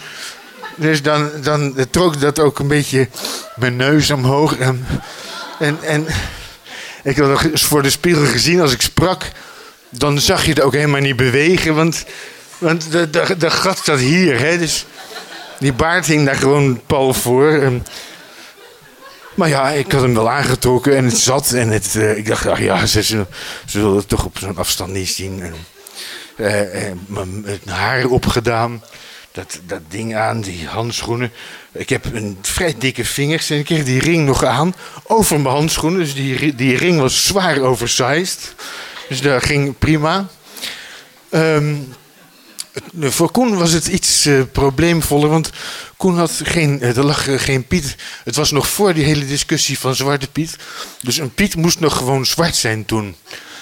dus 0.76 1.02
dan, 1.02 1.30
dan 1.42 1.86
trok 1.90 2.20
dat 2.20 2.38
ook 2.38 2.58
een 2.58 2.68
beetje 2.68 3.08
mijn 3.56 3.76
neus 3.76 4.10
omhoog. 4.10 4.56
En, 4.56 4.86
en, 5.58 5.78
en 5.82 6.06
ik 7.06 7.16
had 7.16 7.60
voor 7.60 7.82
de 7.82 7.90
spiegel 7.90 8.24
gezien 8.24 8.60
als 8.60 8.72
ik 8.72 8.82
sprak, 8.82 9.30
dan 9.88 10.20
zag 10.20 10.44
je 10.44 10.50
het 10.50 10.60
ook 10.60 10.72
helemaal 10.72 11.00
niet 11.00 11.16
bewegen, 11.16 11.74
want, 11.74 12.04
want 12.58 12.92
de, 12.92 13.10
de, 13.10 13.36
de 13.38 13.50
gat 13.50 13.80
zat 13.84 13.98
hier. 13.98 14.38
Hè? 14.38 14.58
Dus 14.58 14.86
die 15.58 15.72
baard 15.72 16.06
hing 16.06 16.26
daar 16.26 16.36
gewoon 16.36 16.80
pal 16.86 17.14
voor. 17.14 17.52
En, 17.52 17.86
maar 19.34 19.48
ja, 19.48 19.70
ik 19.70 19.92
had 19.92 20.02
hem 20.02 20.14
wel 20.14 20.30
aangetrokken 20.30 20.96
en 20.96 21.04
het 21.04 21.18
zat. 21.18 21.52
En 21.52 21.68
het, 21.68 21.94
eh, 21.96 22.16
ik 22.16 22.26
dacht, 22.26 22.46
ach 22.46 22.60
ja, 22.60 22.86
ze, 22.86 23.02
ze, 23.02 23.26
zullen 23.66 23.96
het 23.96 24.08
toch 24.08 24.24
op 24.24 24.38
zo'n 24.38 24.56
afstand 24.56 24.92
niet 24.92 25.08
zien. 25.08 25.42
En, 25.42 25.54
eh, 26.36 26.92
mijn 27.06 27.60
haar 27.66 28.06
opgedaan. 28.06 28.82
Dat, 29.36 29.60
dat 29.66 29.80
ding 29.88 30.16
aan, 30.16 30.40
die 30.40 30.66
handschoenen. 30.66 31.32
Ik 31.72 31.88
heb 31.88 32.04
een 32.04 32.38
vrij 32.42 32.74
dikke 32.78 33.04
vingers 33.04 33.50
en 33.50 33.58
ik 33.58 33.64
kreeg 33.64 33.84
die 33.84 34.00
ring 34.00 34.26
nog 34.26 34.44
aan. 34.44 34.74
Over 35.02 35.40
mijn 35.40 35.54
handschoenen. 35.54 36.00
Dus 36.00 36.14
die, 36.14 36.54
die 36.54 36.76
ring 36.76 37.00
was 37.00 37.26
zwaar 37.26 37.60
oversized. 37.60 38.54
Dus 39.08 39.20
dat 39.20 39.42
ging 39.42 39.78
prima. 39.78 40.28
Ehm, 41.28 41.74
voor 43.00 43.30
Koen 43.30 43.56
was 43.56 43.72
het 43.72 43.86
iets 43.86 44.26
eh, 44.26 44.40
probleemvoller, 44.52 45.28
want 45.28 45.50
Koen 45.96 46.16
had 46.16 46.40
geen, 46.44 46.80
eh, 46.80 46.96
er 46.96 47.04
lag 47.04 47.28
eh, 47.28 47.38
geen 47.38 47.66
Piet. 47.66 47.96
Het 48.24 48.36
was 48.36 48.50
nog 48.50 48.68
voor 48.68 48.94
die 48.94 49.04
hele 49.04 49.26
discussie 49.26 49.78
van 49.78 49.94
Zwarte 49.94 50.28
Piet. 50.28 50.56
Dus 51.02 51.18
een 51.18 51.34
Piet 51.34 51.56
moest 51.56 51.80
nog 51.80 51.96
gewoon 51.96 52.26
zwart 52.26 52.56
zijn 52.56 52.84
toen. 52.84 53.16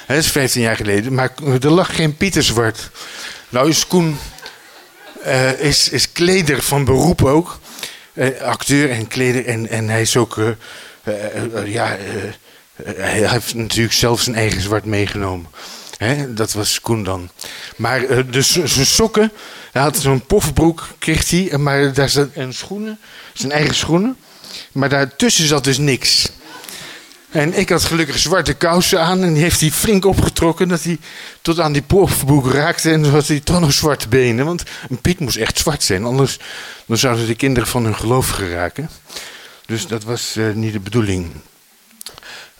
Dat 0.07 0.16
is 0.16 0.31
15 0.31 0.62
jaar 0.62 0.76
geleden. 0.76 1.14
Maar 1.14 1.33
er 1.61 1.71
lag 1.71 1.97
geen 1.97 2.16
Pieter 2.16 2.43
zwart. 2.43 2.90
Nou 3.49 3.69
is 3.69 3.87
Koen 3.87 4.19
eh, 5.25 5.61
is, 5.61 5.88
is 5.88 6.12
kleder 6.12 6.62
van 6.62 6.85
beroep 6.85 7.25
ook. 7.25 7.59
Eh, 8.12 8.40
acteur 8.40 8.90
en 8.90 9.07
kleder. 9.09 9.47
En, 9.47 9.69
en 9.69 9.88
hij 9.88 10.00
is 10.00 10.16
ook... 10.16 10.38
eh, 10.38 11.73
ja, 11.73 11.97
hij 12.95 13.28
heeft 13.28 13.54
natuurlijk 13.54 13.95
zelf 13.95 14.21
zijn 14.21 14.37
eigen 14.37 14.61
zwart 14.61 14.85
meegenomen. 14.85 15.47
Hè, 15.97 16.35
dat 16.35 16.52
was 16.52 16.81
Koen 16.81 17.02
dan. 17.04 17.31
Maar 17.76 18.04
eh, 18.04 18.19
de 18.31 18.43
s- 18.43 18.62
zijn 18.64 18.87
sokken... 18.87 19.33
Hij 19.73 19.83
had 19.83 19.97
zo'n 19.97 20.26
pofbroek, 20.26 20.88
kreeg 20.99 21.31
hij. 21.31 21.59
Maar 21.59 21.93
daar 21.93 22.09
zat 22.09 22.28
en 22.35 22.52
schoenen. 22.54 22.99
Zijn 23.33 23.52
eigen 23.52 23.75
schoenen. 23.75 24.16
Maar 24.73 24.88
daartussen 24.88 25.47
zat 25.47 25.64
dus 25.64 25.78
niks. 25.78 26.28
En 27.34 27.58
ik 27.58 27.68
had 27.68 27.84
gelukkig 27.84 28.18
zwarte 28.18 28.54
kousen 28.54 29.00
aan 29.00 29.22
en 29.22 29.32
die 29.32 29.42
heeft 29.42 29.60
hij 29.60 29.70
flink 29.70 30.04
opgetrokken 30.04 30.68
dat 30.68 30.82
hij 30.82 30.98
tot 31.42 31.60
aan 31.60 31.72
die 31.72 31.82
pofbroek 31.82 32.52
raakte 32.52 32.90
en 32.90 33.04
had 33.04 33.26
hij 33.26 33.40
toch 33.40 33.60
nog 33.60 33.72
zwarte 33.72 34.08
benen. 34.08 34.44
Want 34.44 34.62
een 34.88 35.00
Piet 35.00 35.18
moest 35.18 35.36
echt 35.36 35.58
zwart 35.58 35.82
zijn, 35.82 36.04
anders 36.04 36.38
dan 36.86 36.96
zouden 36.96 37.26
de 37.26 37.34
kinderen 37.34 37.68
van 37.68 37.84
hun 37.84 37.96
geloof 37.96 38.28
geraken. 38.28 38.90
Dus 39.66 39.86
dat 39.86 40.04
was 40.04 40.36
eh, 40.36 40.50
niet 40.50 40.72
de 40.72 40.80
bedoeling. 40.80 41.30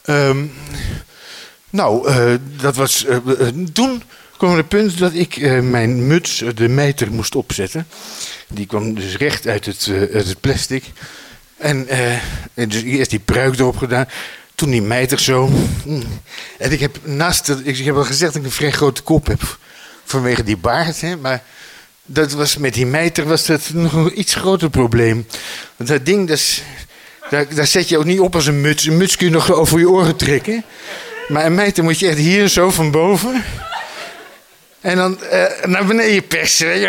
Ehm, 0.01 0.45
nou, 1.69 2.07
eh, 2.07 2.33
dat 2.61 2.75
was. 2.75 3.05
eh, 3.05 3.17
toen 3.73 4.03
kwam 4.37 4.57
het 4.57 4.67
punt 4.67 4.97
dat 4.97 5.13
ik 5.13 5.61
mijn 5.61 6.07
muts, 6.07 6.43
de 6.55 6.67
mijter, 6.67 7.11
moest 7.11 7.35
opzetten. 7.35 7.87
Die 8.47 8.65
kwam 8.65 8.93
dus 8.93 9.15
recht 9.17 9.47
uit 9.47 9.65
het, 9.65 9.85
het 10.11 10.41
plastic. 10.41 10.83
En 11.57 11.87
en 12.53 12.69
dus 12.69 12.81
eerst 12.81 13.09
die 13.09 13.19
pruik 13.19 13.59
erop 13.59 13.77
gedaan. 13.77 14.07
Toen 14.55 14.69
die 14.69 14.81
mijter 14.81 15.19
zo. 15.19 15.49
Mm. 15.85 16.03
En 16.57 16.71
ik 16.71 16.79
heb 16.79 16.97
naast. 17.03 17.49
Ik 17.63 17.77
heb 17.77 17.95
al 17.95 18.03
gezegd 18.03 18.33
dat 18.33 18.41
ik 18.41 18.47
een 18.47 18.55
vrij 18.55 18.71
grote 18.71 19.01
kop 19.01 19.27
heb. 19.27 19.57
Vanwege 20.05 20.43
die 20.43 20.57
baard. 20.57 21.01
Hè, 21.01 21.17
maar 21.17 21.43
dat 22.05 22.31
was, 22.31 22.57
met 22.57 22.73
die 22.73 22.85
mijter 22.85 23.25
was 23.25 23.45
dat 23.45 23.69
nog 23.73 23.93
een 23.93 24.19
iets 24.19 24.35
groter 24.35 24.69
probleem. 24.69 25.27
Want 25.75 25.89
dat 25.89 26.05
ding, 26.05 26.27
dat 26.27 26.61
daar, 27.29 27.67
zet 27.67 27.89
je 27.89 27.97
ook 27.97 28.05
niet 28.05 28.19
op 28.19 28.35
als 28.35 28.45
een 28.45 28.61
muts. 28.61 28.85
Een 28.85 28.97
muts 28.97 29.15
kun 29.15 29.27
je 29.27 29.33
nog 29.33 29.51
over 29.51 29.79
je 29.79 29.89
oren 29.89 30.15
trekken. 30.15 30.63
Maar 31.27 31.45
een 31.45 31.55
mijter 31.55 31.83
moet 31.83 31.99
je 31.99 32.07
echt 32.07 32.17
hier 32.17 32.47
zo 32.47 32.71
van 32.71 32.91
boven. 32.91 33.43
En 34.81 34.95
dan 34.95 35.23
eh, 35.23 35.65
naar 35.65 35.85
beneden 35.85 36.27
persen. 36.27 36.87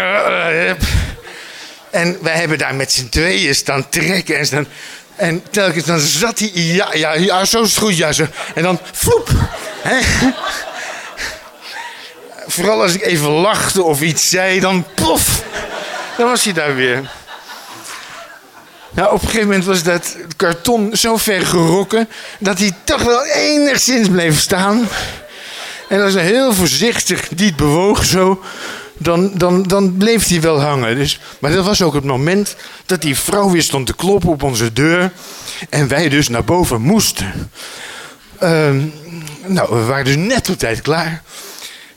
En 1.90 2.18
wij 2.22 2.34
hebben 2.34 2.58
daar 2.58 2.74
met 2.74 2.92
z'n 2.92 3.08
tweeën 3.08 3.54
staan 3.54 3.88
trekken 3.88 4.38
en 4.38 4.46
staan. 4.46 4.66
En 5.16 5.42
telkens 5.50 5.84
dan 5.84 6.00
zat 6.00 6.38
hij. 6.38 6.50
Ja, 6.54 6.94
ja, 6.94 7.12
ja, 7.12 7.44
zo 7.44 7.62
is 7.62 7.68
het 7.68 7.78
goed, 7.78 7.96
ja. 7.96 8.10
En 8.54 8.62
dan 8.62 8.80
vloep. 8.92 9.30
Vooral 12.46 12.82
als 12.82 12.94
ik 12.94 13.02
even 13.02 13.28
lachte 13.30 13.82
of 13.82 14.00
iets 14.00 14.28
zei, 14.28 14.60
dan 14.60 14.86
plof. 14.94 15.42
Dan 16.16 16.28
was 16.28 16.44
hij 16.44 16.52
daar 16.52 16.74
weer. 16.74 17.10
Nou, 18.90 19.12
op 19.12 19.22
een 19.22 19.28
gegeven 19.28 19.46
moment 19.46 19.64
was 19.64 19.82
dat 19.82 20.16
karton 20.36 20.96
zo 20.96 21.16
ver 21.16 21.46
gerokken 21.46 22.08
dat 22.38 22.58
hij 22.58 22.72
toch 22.84 23.02
wel 23.02 23.24
enigszins 23.24 24.08
bleef 24.08 24.40
staan. 24.40 24.88
En 25.88 26.02
als 26.02 26.14
hij 26.14 26.22
heel 26.22 26.52
voorzichtig 26.52 27.36
niet 27.36 27.56
bewoog 27.56 28.04
zo, 28.04 28.42
dan, 28.96 29.94
bleef 29.98 30.26
hij 30.26 30.40
wel 30.40 30.60
hangen. 30.60 30.96
Dus, 30.96 31.20
maar 31.38 31.52
dat 31.52 31.64
was 31.64 31.82
ook 31.82 31.94
het 31.94 32.04
moment 32.04 32.56
dat 32.86 33.02
die 33.02 33.18
vrouw 33.18 33.50
weer 33.50 33.62
stond 33.62 33.86
te 33.86 33.94
kloppen 33.94 34.28
op 34.28 34.42
onze 34.42 34.72
deur. 34.72 35.12
En 35.70 35.88
wij 35.88 36.08
dus 36.08 36.28
naar 36.28 36.44
boven 36.44 36.80
moesten. 36.80 37.50
Ehm, 38.38 38.82
nou, 39.46 39.74
we 39.74 39.84
waren 39.84 40.04
dus 40.04 40.16
net 40.16 40.48
op 40.48 40.58
tijd 40.58 40.82
klaar. 40.82 41.22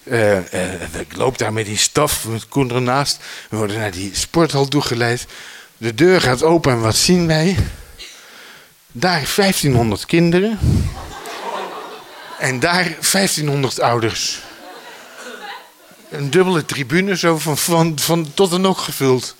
Eh, 0.04 0.38
eh, 0.38 1.00
ik 1.00 1.16
loop 1.16 1.38
daar 1.38 1.54
met 1.54 1.66
die 1.66 1.78
staf, 1.78 2.26
met 2.28 2.48
Koen 2.48 2.72
ernaast. 2.72 3.20
We 3.50 3.58
worden 3.58 3.78
naar 3.78 3.92
die 3.92 4.12
sporthal 4.14 4.68
toegeleid. 4.68 5.26
De 5.78 5.94
deur 5.94 6.22
gaat 6.22 6.44
open 6.44 6.72
en 6.72 6.82
wat 6.82 6.96
zien 6.96 7.28
wij? 7.28 7.58
Daar 8.92 9.32
1500 9.36 10.06
kinderen. 10.06 10.60
En 12.40 12.60
daar 12.60 12.96
1500 13.12 13.80
ouders. 13.80 14.42
Een 16.10 16.30
dubbele 16.30 16.66
tribune, 16.66 17.18
zo 17.18 17.38
van, 17.38 17.58
van, 17.58 18.00
van 18.00 18.32
tot 18.34 18.54
en 18.54 18.66
ook 18.66 18.78
gevuld. 18.78 19.36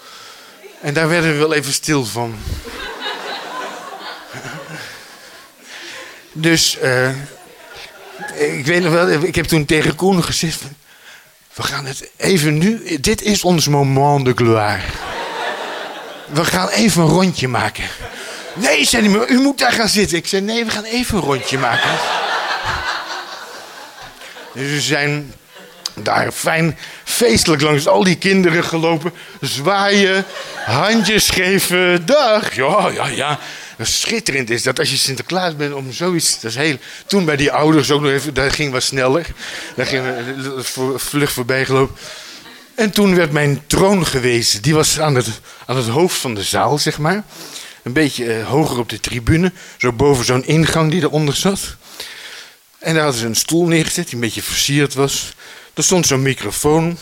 En 0.82 0.94
daar 0.94 1.10
werden 1.10 1.32
we 1.32 1.38
wel 1.38 1.54
even 1.54 1.74
stil 1.74 2.06
van. 2.06 2.36
Dus 6.32 6.78
eh, 6.78 7.10
ik 8.58 8.66
weet 8.66 8.84
nog 8.84 8.92
wel, 8.92 9.10
ik 9.10 9.36
heb 9.36 9.46
toen 9.46 9.66
tegen 9.66 9.96
Koen 9.96 10.24
gezegd: 10.24 10.62
we 11.54 11.64
gaan 11.64 11.86
het 11.86 12.10
even 12.18 12.58
nu, 12.58 13.00
dit 13.00 13.22
is 13.22 13.44
ons 13.44 13.68
moment 13.68 14.26
de 14.26 14.34
gloire. 14.36 14.82
We 16.26 16.46
gaan 16.46 16.68
even 16.68 17.02
een 17.02 17.08
rondje 17.08 17.48
maken. 17.48 17.84
Nee, 18.54 18.86
zei 18.86 19.10
hij, 19.10 19.28
u 19.28 19.40
moet 19.40 19.58
daar 19.58 19.72
gaan 19.72 19.90
zitten. 19.90 20.18
Ik 20.18 20.28
zei: 20.28 20.42
nee, 20.42 20.66
we 20.66 20.72
gaan 20.72 20.84
even 20.84 21.18
een 21.18 21.24
rondje 21.24 21.58
maken. 21.58 21.90
Dus 24.54 24.72
we 24.72 24.82
zijn 24.82 25.34
daar 26.04 26.32
fijn 26.32 26.78
feestelijk 27.04 27.62
langs 27.62 27.88
al 27.88 28.04
die 28.04 28.18
kinderen 28.18 28.64
gelopen. 28.64 29.14
Zwaaien, 29.42 30.26
handjes 30.66 31.30
geven, 31.30 32.06
dag. 32.06 32.56
Ja, 32.56 32.90
ja, 32.90 33.08
ja. 33.08 33.40
Schitterend 33.82 34.50
is 34.50 34.64
dat 34.64 34.80
als 34.80 34.90
je 34.90 34.98
Sinterklaas 34.98 35.56
bent 35.56 35.74
om 35.74 35.92
zoiets. 35.92 36.40
Dat 36.40 36.52
is 36.52 36.58
heel, 36.58 36.78
toen 37.06 37.26
bij 37.26 37.36
die 37.36 37.52
ouders 37.52 37.92
ook 37.92 38.02
nog 38.02 38.12
even, 38.12 38.34
daar 38.34 38.52
ging 38.52 38.72
wat 38.72 38.84
sneller. 38.84 39.26
Daar 39.76 39.86
ging 39.86 40.06
een 40.06 41.00
vlug 41.00 41.32
voorbij 41.32 41.66
gelopen. 41.66 41.96
En 42.76 42.92
toen 42.92 43.16
werd 43.16 43.32
mijn 43.32 43.62
troon 43.68 44.06
gewezen. 44.06 44.62
Die 44.62 44.74
was 44.74 45.00
aan 45.00 45.16
het, 45.16 45.28
aan 45.66 45.78
het 45.78 45.88
hoofd 45.88 46.18
van 46.18 46.34
de 46.34 46.44
zaal, 46.44 46.78
zeg 46.78 46.98
maar. 46.98 47.24
Een 47.84 47.94
beetje 47.94 48.34
eh, 48.34 48.48
hoger 48.48 48.78
op 48.78 48.90
de 48.90 49.00
tribune. 49.00 49.52
Zo 49.78 49.92
boven 49.92 50.26
zo'n 50.26 50.46
ingang 50.46 50.92
die 50.92 51.02
eronder 51.02 51.36
zat. 51.36 51.76
En 52.80 52.94
daar 52.94 53.04
hadden 53.04 53.22
ze 53.22 53.28
een 53.28 53.36
stoel 53.36 53.68
neergezet 53.68 54.06
die 54.06 54.14
een 54.14 54.20
beetje 54.20 54.42
versierd 54.42 54.94
was. 54.94 55.34
Er 55.74 55.84
stond 55.84 56.08
zo'n 56.08 56.22
microfoon. 56.22 56.98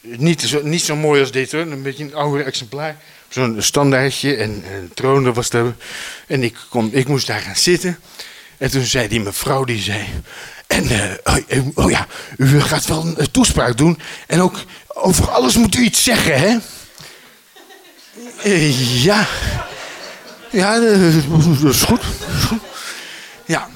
Niet 0.00 0.42
zo, 0.42 0.62
niet 0.62 0.82
zo 0.82 0.96
mooi 0.96 1.20
als 1.20 1.30
dit 1.30 1.52
hoor, 1.52 1.60
een 1.60 1.82
beetje 1.82 2.04
een 2.04 2.14
ouder 2.14 2.46
exemplaar. 2.46 2.96
Zo'n 3.28 3.62
standaardje 3.62 4.36
en, 4.36 4.64
een 4.72 4.90
troon 4.94 5.32
was 5.32 5.50
daar. 5.50 5.74
En 6.26 6.42
ik, 6.42 6.56
kon, 6.68 6.92
ik 6.92 7.08
moest 7.08 7.26
daar 7.26 7.40
gaan 7.40 7.56
zitten. 7.56 7.98
En 8.58 8.70
toen 8.70 8.84
zei 8.84 9.08
die 9.08 9.20
mevrouw, 9.20 9.64
die 9.64 9.82
zei... 9.82 10.06
En, 10.66 10.84
uh, 10.92 11.12
oh, 11.24 11.66
oh, 11.74 11.90
ja, 11.90 12.06
u 12.36 12.60
gaat 12.60 12.86
wel 12.86 13.14
een 13.16 13.30
toespraak 13.30 13.76
doen. 13.76 13.98
En 14.26 14.40
ook 14.40 14.64
over 14.86 15.30
alles 15.30 15.56
moet 15.56 15.74
u 15.74 15.82
iets 15.82 16.02
zeggen, 16.02 16.40
hè? 16.40 16.58
Ja. 19.02 19.26
Ja, 20.50 20.80
dat 20.80 21.72
is 21.72 21.82
goed. 21.82 22.02
Ja. 23.44 23.68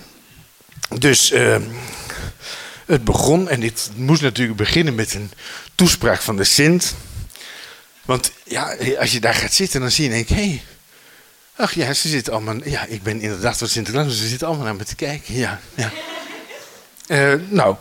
Dus... 0.98 1.32
het 2.88 3.04
begon, 3.04 3.48
en 3.48 3.60
dit 3.60 3.90
moest 3.96 4.22
natuurlijk 4.22 4.58
beginnen 4.58 4.94
met 4.94 5.14
een 5.14 5.30
toespraak 5.74 6.20
van 6.20 6.36
de 6.36 6.44
Sint. 6.44 6.94
Want 8.04 8.32
ja, 8.44 8.76
als 8.98 9.12
je 9.12 9.20
daar 9.20 9.34
gaat 9.34 9.52
zitten, 9.52 9.80
dan 9.80 9.90
zie 9.90 10.04
je 10.04 10.10
en 10.10 10.16
denk 10.16 10.28
hé, 10.28 10.48
hey, 10.48 10.62
ach 11.56 11.72
ja, 11.72 11.92
ze 11.92 12.08
zitten 12.08 12.32
allemaal, 12.32 12.56
ja, 12.64 12.84
ik 12.86 13.02
ben 13.02 13.20
inderdaad 13.20 13.58
van 13.58 13.68
Sinterklaas, 13.68 14.16
ze 14.16 14.28
zitten 14.28 14.46
allemaal 14.46 14.64
naar 14.64 14.76
me 14.76 14.84
te 14.84 14.94
kijken, 14.94 15.34
ja. 15.34 15.60
ja. 15.74 15.92
Uh, 17.08 17.34
nou, 17.48 17.76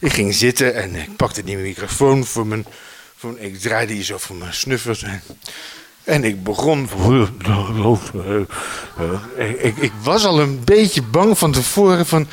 ik 0.00 0.12
ging 0.12 0.34
zitten 0.34 0.74
en 0.74 0.94
ik 0.94 1.16
pakte 1.16 1.44
die 1.44 1.56
microfoon 1.56 2.26
voor 2.26 2.46
mijn, 2.46 2.66
voor, 3.16 3.38
ik 3.38 3.60
draaide 3.60 3.92
die 3.92 4.04
zo 4.04 4.18
voor 4.18 4.36
mijn 4.36 4.54
snuffers. 4.54 5.02
En, 5.02 5.22
en 6.04 6.24
ik 6.24 6.42
begon. 6.42 6.88
Ik, 9.36 9.76
ik 9.76 9.92
was 10.02 10.24
al 10.24 10.40
een 10.40 10.64
beetje 10.64 11.02
bang 11.02 11.38
van 11.38 11.52
tevoren 11.52 12.06
van 12.06 12.28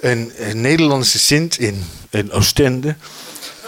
een, 0.00 0.32
een 0.38 0.60
Nederlandse 0.60 1.18
Sint 1.18 1.58
in, 1.58 1.84
in 2.10 2.32
Oostende. 2.32 2.96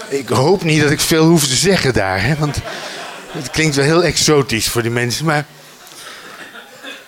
Ik 0.09 0.29
hoop 0.29 0.65
niet 0.65 0.83
dat 0.83 0.91
ik 0.91 1.01
veel 1.01 1.27
hoef 1.27 1.47
te 1.47 1.55
zeggen 1.55 1.95
daar, 1.95 2.23
hè, 2.23 2.37
want 2.37 2.61
het 3.27 3.51
klinkt 3.51 3.77
wel 3.77 3.85
heel 3.85 4.05
exotisch 4.05 4.69
voor 4.69 4.83
die 4.83 4.91
mensen. 4.91 5.25
Maar, 5.25 5.47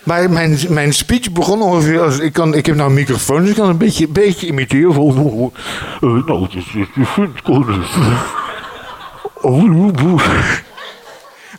maar 0.03 0.29
mijn, 0.29 0.59
mijn 0.69 0.93
speech 0.93 1.31
begon 1.31 1.61
ongeveer 1.61 2.01
als 2.01 2.19
ik 2.19 2.33
kan. 2.33 2.53
Ik 2.53 2.65
heb 2.65 2.75
nou 2.75 2.89
een 2.89 2.95
microfoon, 2.95 3.41
dus 3.41 3.49
ik 3.49 3.55
kan 3.55 3.69
een 3.69 3.77
beetje, 3.77 4.07
beetje 4.07 4.47
imiteren. 4.47 4.93
Van, 4.93 5.07
uh, 6.01 6.25
nou, 6.25 6.43
het 6.43 6.53
is 6.53 6.65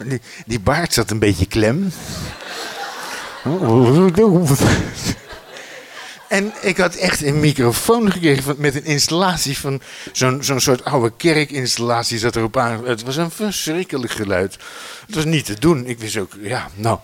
die, 0.07 0.21
die 0.47 0.61
baard 0.61 0.93
zat 0.93 1.11
een 1.11 1.19
beetje 1.19 1.47
klem. 1.47 1.93
En 6.31 6.53
ik 6.61 6.77
had 6.77 6.95
echt 6.95 7.23
een 7.23 7.41
microfoon 7.41 8.13
gekregen 8.13 8.55
met 8.59 8.75
een 8.75 8.85
installatie 8.85 9.59
van 9.59 9.81
zo'n 10.13 10.61
soort 10.61 10.85
oude 10.85 11.13
kerkinstallatie 11.17 12.19
zat 12.19 12.37
erop 12.37 12.57
aan. 12.57 12.87
Het 12.87 13.03
was 13.03 13.17
een 13.17 13.31
verschrikkelijk 13.31 14.13
geluid. 14.13 14.57
Het 15.07 15.15
was 15.15 15.25
niet 15.25 15.45
te 15.45 15.59
doen. 15.59 15.87
Ik 15.87 15.99
wist 15.99 16.17
ook, 16.17 16.33
ja, 16.41 16.69
nou, 16.75 16.99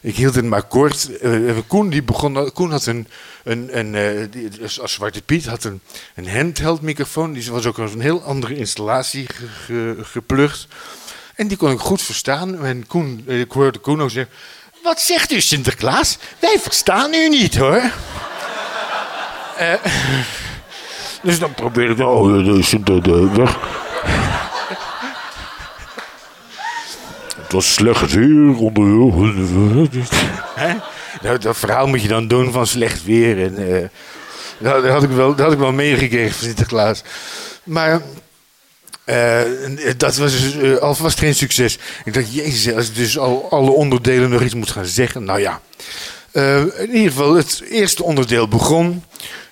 ik 0.00 0.16
hield 0.16 0.34
het 0.34 0.44
maar 0.44 0.62
kort. 0.62 1.08
Uh, 1.22 1.58
Koen, 1.66 1.88
die 1.88 2.02
begon, 2.02 2.52
Koen 2.52 2.70
had 2.70 2.86
een, 2.86 3.08
een, 3.42 3.78
een 3.78 3.94
uh, 3.94 4.26
die, 4.30 4.50
als 4.80 4.92
Zwarte 4.92 5.22
Piet, 5.22 5.46
had 5.46 5.64
een, 5.64 5.80
een 6.14 6.28
handheld 6.28 6.80
microfoon. 6.80 7.32
Die 7.32 7.50
was 7.50 7.66
ook 7.66 7.78
een 7.78 8.00
heel 8.00 8.22
andere 8.22 8.56
installatie 8.56 9.26
ge, 9.64 9.96
geplucht. 10.02 10.66
En 11.34 11.48
die 11.48 11.56
kon 11.56 11.70
ik 11.70 11.78
goed 11.78 12.02
verstaan. 12.02 12.64
En 12.64 12.86
Koen, 12.86 13.24
ik 13.26 13.52
hoorde 13.52 13.78
Koen 13.78 14.02
ook 14.02 14.10
zeggen, 14.10 14.34
wat 14.82 15.00
zegt 15.00 15.32
u 15.32 15.40
Sinterklaas? 15.40 16.18
Wij 16.38 16.58
verstaan 16.60 17.14
u 17.14 17.28
niet 17.28 17.56
hoor. 17.56 17.92
Uh, 19.60 19.74
dus 21.22 21.38
dan 21.38 21.54
probeer 21.54 21.90
ik, 21.90 21.98
oh, 21.98 22.58
is 22.58 22.70
de, 22.70 23.00
de 23.00 23.30
weg. 23.34 23.58
Het 27.42 27.52
was 27.52 27.72
slecht 27.74 28.12
weer 28.12 28.56
onder. 28.56 29.86
Hè? 30.54 30.74
Dat, 31.22 31.42
dat 31.42 31.56
verhaal 31.56 31.86
moet 31.86 32.02
je 32.02 32.08
dan 32.08 32.28
doen 32.28 32.52
van 32.52 32.66
slecht 32.66 33.04
weer. 33.04 33.44
En, 33.44 33.60
uh, 33.60 33.86
dat, 34.58 34.84
had 34.84 35.02
ik 35.02 35.10
wel, 35.10 35.28
dat 35.28 35.44
had 35.44 35.52
ik 35.52 35.58
wel 35.58 35.72
meegekregen 35.72 36.34
van 36.34 36.46
Sinterklaas. 36.46 37.02
Maar 37.62 38.00
uh, 39.04 39.40
dat 39.96 40.16
was 40.16 40.32
dus, 40.40 40.78
alvast 40.78 41.18
geen 41.18 41.34
succes. 41.34 41.78
Ik 42.04 42.14
dacht, 42.14 42.34
jezus, 42.34 42.74
als 42.74 42.88
ik 42.88 42.94
dus 42.94 43.18
al 43.18 43.46
alle 43.50 43.70
onderdelen 43.70 44.30
nog 44.30 44.42
iets 44.42 44.54
moet 44.54 44.70
gaan 44.70 44.86
zeggen. 44.86 45.24
Nou 45.24 45.40
ja. 45.40 45.60
in 46.78 46.90
ieder 46.92 47.10
geval, 47.10 47.34
het 47.34 47.62
eerste 47.70 48.02
onderdeel 48.02 48.48
begon. 48.48 49.02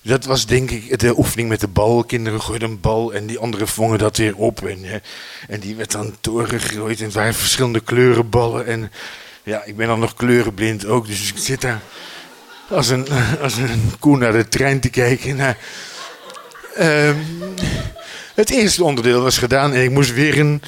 Dat 0.09 0.25
was 0.25 0.47
denk 0.47 0.71
ik 0.71 0.99
de 0.99 1.19
oefening 1.19 1.49
met 1.49 1.61
de 1.61 1.69
bal. 1.69 2.05
Kinderen 2.05 2.41
gooiden 2.41 2.71
een 2.71 2.81
bal 2.81 3.15
en 3.15 3.27
die 3.27 3.39
anderen 3.39 3.69
vongen 3.69 3.99
dat 3.99 4.17
weer 4.17 4.37
op. 4.37 4.67
En, 4.67 4.85
eh, 4.85 4.95
en 5.49 5.61
die 5.61 5.77
werd 5.77 5.93
dan 5.93 6.17
doorgegooid. 6.21 6.99
En 6.99 7.05
het 7.05 7.15
waren 7.15 7.35
verschillende 7.35 7.81
kleurenballen. 7.81 8.67
En 8.67 8.93
ja, 9.43 9.65
ik 9.65 9.77
ben 9.77 9.87
dan 9.87 10.01
nog 10.01 10.15
kleurenblind 10.15 10.87
ook. 10.87 11.07
Dus 11.07 11.29
ik 11.29 11.39
zit 11.39 11.61
daar 11.61 11.81
als 12.69 12.89
een, 12.89 13.07
als 13.43 13.57
een 13.57 14.19
naar 14.19 14.33
de 14.33 14.49
trein 14.49 14.81
te 14.81 14.89
kijken. 14.89 15.37
Nou, 15.37 15.55
uh, 16.79 17.11
het 18.35 18.51
eerste 18.51 18.85
onderdeel 18.85 19.23
was 19.23 19.39
gedaan 19.39 19.73
en 19.73 19.83
ik 19.83 19.91
moest 19.91 20.15
weer 20.15 20.39
een 20.39 20.63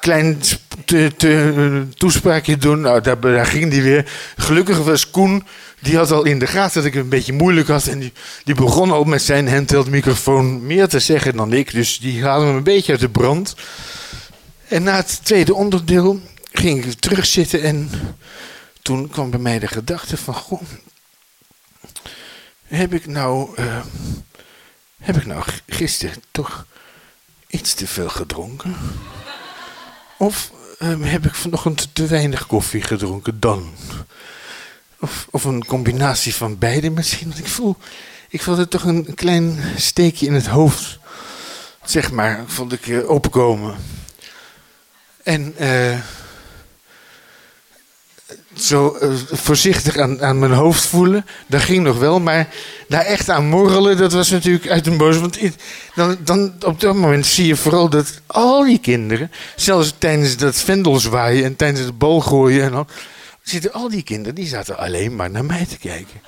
klein 0.00 0.40
te, 0.84 1.86
toespraakje 1.94 2.56
doen. 2.56 2.80
Nou, 2.80 3.00
daar, 3.00 3.20
daar 3.20 3.46
ging 3.46 3.70
die 3.70 3.82
weer. 3.82 4.10
Gelukkig 4.36 4.78
was 4.78 5.10
Koen 5.10 5.46
die 5.78 5.96
had 5.96 6.10
al 6.10 6.24
in 6.24 6.38
de 6.38 6.46
gaten 6.46 6.74
dat 6.74 6.84
ik 6.84 6.94
het 6.94 7.02
een 7.02 7.08
beetje 7.08 7.32
moeilijk 7.32 7.68
had. 7.68 7.86
En 7.86 7.98
die, 7.98 8.12
die 8.44 8.54
begon 8.54 8.90
al 8.90 9.04
met 9.04 9.22
zijn 9.22 9.48
handheld 9.48 9.90
microfoon 9.90 10.66
meer 10.66 10.88
te 10.88 10.98
zeggen 10.98 11.36
dan 11.36 11.52
ik. 11.52 11.72
Dus 11.72 11.98
die 11.98 12.22
haalde 12.22 12.46
me 12.46 12.52
een 12.52 12.62
beetje 12.62 12.92
uit 12.92 13.00
de 13.00 13.08
brand. 13.08 13.54
En 14.68 14.82
na 14.82 14.96
het 14.96 15.20
tweede 15.22 15.54
onderdeel 15.54 16.20
ging 16.52 16.84
ik 16.84 17.00
terugzitten. 17.00 17.62
En 17.62 17.90
toen 18.82 19.08
kwam 19.08 19.30
bij 19.30 19.40
mij 19.40 19.58
de 19.58 19.68
gedachte 19.68 20.16
van... 20.16 20.34
Goh, 20.34 20.62
heb 22.64 22.94
ik 22.94 23.06
nou... 23.06 23.50
Uh, 23.58 23.80
heb 24.98 25.16
ik 25.16 25.26
nou 25.26 25.44
gisteren 25.66 26.22
toch 26.30 26.66
iets 27.46 27.74
te 27.74 27.86
veel 27.86 28.08
gedronken? 28.08 28.76
Of 30.18 30.50
uh, 30.78 30.94
heb 31.00 31.26
ik 31.26 31.34
vanochtend 31.34 31.88
te 31.92 32.06
weinig 32.06 32.46
koffie 32.46 32.82
gedronken 32.82 33.40
dan? 33.40 33.74
Of, 35.30 35.44
een 35.44 35.64
combinatie 35.64 36.34
van 36.34 36.58
beide 36.58 36.90
misschien. 36.90 37.28
Want 37.28 37.38
ik 37.38 37.48
voel, 37.48 37.76
ik 38.28 38.42
voelde 38.42 38.68
toch 38.68 38.84
een 38.84 39.14
klein 39.14 39.58
steekje 39.76 40.26
in 40.26 40.34
het 40.34 40.46
hoofd. 40.46 40.98
Zeg 41.84 42.12
maar, 42.12 42.44
vond 42.46 42.72
ik 42.72 42.86
uh, 42.86 43.08
opkomen. 43.08 43.76
En 45.22 45.54
uh, 45.60 45.98
zo 48.54 48.94
eh, 48.94 49.10
voorzichtig 49.32 49.96
aan, 49.96 50.22
aan 50.22 50.38
mijn 50.38 50.52
hoofd 50.52 50.86
voelen. 50.86 51.26
Dat 51.46 51.60
ging 51.60 51.84
nog 51.84 51.98
wel, 51.98 52.20
maar 52.20 52.48
daar 52.88 53.04
echt 53.04 53.30
aan 53.30 53.46
morrelen, 53.46 53.96
dat 53.96 54.12
was 54.12 54.30
natuurlijk 54.30 54.68
uit 54.68 54.86
een 54.86 54.96
boos. 54.96 55.18
Want 55.18 55.38
dan, 55.94 56.16
dan, 56.24 56.54
op 56.64 56.80
dat 56.80 56.94
moment 56.94 57.26
zie 57.26 57.46
je 57.46 57.56
vooral 57.56 57.88
dat 57.88 58.20
al 58.26 58.64
die 58.64 58.78
kinderen, 58.78 59.30
zelfs 59.56 59.94
tijdens 59.98 60.36
dat 60.36 60.56
vendelzwaaien 60.56 61.44
en 61.44 61.56
tijdens 61.56 61.80
het 61.84 61.98
bal 61.98 62.20
gooien 62.20 62.64
en 62.64 62.74
al, 62.74 62.86
zitten 63.48 63.72
al 63.72 63.88
die 63.88 64.02
kinderen, 64.02 64.34
die 64.34 64.46
zaten 64.46 64.78
alleen 64.78 65.16
maar 65.16 65.30
naar 65.30 65.44
mij 65.44 65.66
te 65.66 65.78
kijken. 65.78 66.20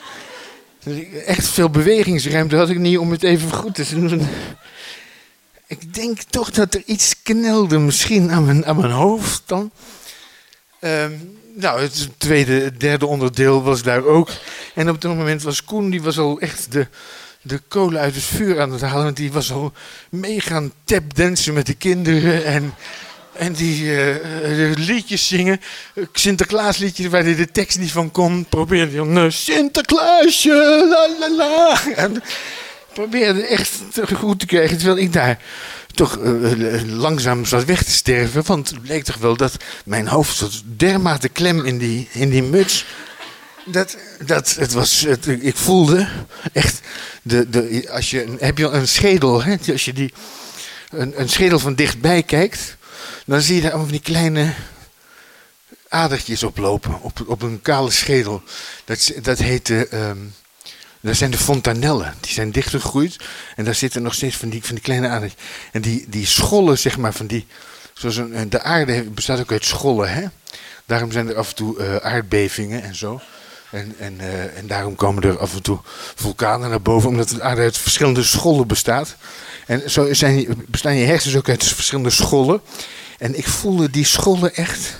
Dus 0.84 1.24
echt 1.26 1.48
veel 1.48 1.70
bewegingsruimte 1.70 2.56
had 2.56 2.70
ik 2.70 2.78
niet 2.78 2.98
om 2.98 3.10
het 3.10 3.22
even 3.22 3.52
goed 3.52 3.74
te 3.74 3.94
doen. 3.94 4.28
Ik 5.66 5.94
denk 5.94 6.22
toch 6.22 6.50
dat 6.50 6.74
er 6.74 6.82
iets 6.86 7.22
knelde 7.22 7.78
misschien 7.78 8.30
aan 8.30 8.44
mijn, 8.44 8.66
aan 8.66 8.76
mijn 8.76 8.90
hoofd 8.90 9.42
dan. 9.46 9.70
Ehm, 10.80 11.12
nou, 11.54 11.80
het 11.80 12.08
tweede, 12.16 12.76
derde 12.76 13.06
onderdeel 13.06 13.62
was 13.62 13.82
daar 13.82 14.04
ook. 14.04 14.30
En 14.74 14.90
op 14.90 15.00
dat 15.00 15.16
moment 15.16 15.42
was 15.42 15.64
Koen, 15.64 15.90
die 15.90 16.02
was 16.02 16.18
al 16.18 16.40
echt 16.40 16.72
de, 16.72 16.86
de 17.42 17.60
kolen 17.68 18.00
uit 18.00 18.14
het 18.14 18.24
vuur 18.24 18.60
aan 18.60 18.72
het 18.72 18.80
halen. 18.80 19.04
Want 19.04 19.16
die 19.16 19.32
was 19.32 19.52
al 19.52 19.72
mee 20.10 20.40
gaan 20.40 20.72
tapdansen 20.84 21.54
met 21.54 21.66
de 21.66 21.74
kinderen. 21.74 22.44
En, 22.44 22.74
en 23.40 23.52
die 23.52 23.96
eh, 23.96 24.72
liedjes 24.74 25.28
zingen. 25.28 25.60
Eh, 25.94 26.04
Sinterklaasliedjes 26.12 27.06
waar 27.06 27.24
de 27.24 27.50
tekst 27.52 27.78
niet 27.78 27.92
van 27.92 28.10
kon. 28.10 28.46
Probeerde 28.48 29.02
hij 29.02 29.24
eh, 29.24 29.30
Sinterklaasje, 29.30 30.86
la 30.88 31.08
la 31.18 31.36
la. 31.36 31.80
En 31.96 32.22
probeerde 32.92 33.46
echt 33.46 33.70
goed 34.14 34.38
te 34.38 34.46
krijgen. 34.46 34.76
Terwijl 34.76 34.98
ik 34.98 35.12
daar 35.12 35.38
toch 35.94 36.18
langzaam 36.86 37.44
zat 37.44 37.64
weg 37.64 37.82
te 37.82 37.90
sterven. 37.90 38.42
Want 38.46 38.68
het 38.68 38.82
bleek 38.82 39.04
toch 39.04 39.16
wel 39.16 39.36
dat 39.36 39.56
mijn 39.84 40.08
hoofd 40.08 40.36
zat 40.36 40.62
dermate 40.64 41.28
klem 41.28 41.64
in 41.64 41.78
die, 41.78 42.08
in 42.12 42.30
die 42.30 42.42
muts. 42.42 42.84
Dat, 43.64 43.96
dat 44.24 44.54
het 44.58 44.72
was, 44.72 45.00
het, 45.00 45.26
ik 45.26 45.56
voelde 45.56 46.08
echt, 46.52 46.80
de, 47.22 47.48
de, 47.48 47.88
als 47.90 48.10
je, 48.10 48.36
heb 48.38 48.58
je 48.58 48.66
een 48.66 48.88
schedel, 48.88 49.42
hè? 49.42 49.56
als 49.72 49.84
je 49.84 49.92
die, 49.92 50.12
een, 50.90 51.20
een 51.20 51.28
schedel 51.28 51.58
van 51.58 51.74
dichtbij 51.74 52.22
kijkt, 52.22 52.78
dan 53.26 53.40
zie 53.40 53.54
je 53.54 53.60
daar 53.60 53.70
allemaal 53.70 53.88
van 53.88 53.96
die 53.96 54.14
kleine 54.14 54.54
adertjes 55.88 56.42
oplopen 56.42 57.02
op, 57.02 57.24
op 57.26 57.42
een 57.42 57.62
kale 57.62 57.90
schedel. 57.90 58.42
Dat, 58.84 59.12
dat 59.22 59.38
heet, 59.38 59.70
eh, 59.70 59.92
ehm, 59.92 60.18
dat 61.00 61.16
zijn 61.16 61.30
de 61.30 61.38
fontanellen. 61.38 62.14
Die 62.20 62.32
zijn 62.32 62.52
dichtgegroeid 62.52 63.16
en 63.56 63.64
daar 63.64 63.74
zitten 63.74 64.02
nog 64.02 64.14
steeds 64.14 64.36
van 64.36 64.48
die, 64.48 64.64
van 64.64 64.74
die 64.74 64.84
kleine 64.84 65.08
adertjes. 65.08 65.42
En 65.72 65.82
die, 65.82 66.04
die 66.08 66.26
schollen, 66.26 66.78
zeg 66.78 66.98
maar, 66.98 67.12
van 67.12 67.26
die, 67.26 67.46
zoals 67.94 68.16
een, 68.16 68.50
de 68.50 68.62
aarde 68.62 69.02
bestaat 69.02 69.40
ook 69.40 69.52
uit 69.52 69.64
schollen, 69.64 70.12
hè. 70.12 70.26
Daarom 70.86 71.12
zijn 71.12 71.28
er 71.28 71.36
af 71.36 71.48
en 71.48 71.54
toe 71.54 71.78
eh, 71.78 71.96
aardbevingen 71.96 72.82
en 72.82 72.94
zo. 72.94 73.20
En, 73.70 73.94
en, 73.98 74.20
eh, 74.20 74.58
en 74.58 74.66
daarom 74.66 74.94
komen 74.94 75.22
er 75.22 75.38
af 75.38 75.54
en 75.54 75.62
toe 75.62 75.78
vulkanen 76.14 76.70
naar 76.70 76.82
boven, 76.82 77.08
omdat 77.08 77.28
de 77.28 77.42
aarde 77.42 77.60
uit 77.60 77.78
verschillende 77.78 78.22
schollen 78.22 78.66
bestaat. 78.66 79.16
En 79.66 79.90
zo 79.90 80.14
zijn, 80.14 80.64
bestaan 80.66 80.96
je 80.96 81.04
hersens 81.06 81.36
ook 81.36 81.48
uit 81.48 81.64
verschillende 81.64 82.10
schollen. 82.10 82.60
En 83.18 83.38
ik 83.38 83.48
voelde 83.48 83.90
die 83.90 84.04
schollen 84.04 84.54
echt, 84.54 84.96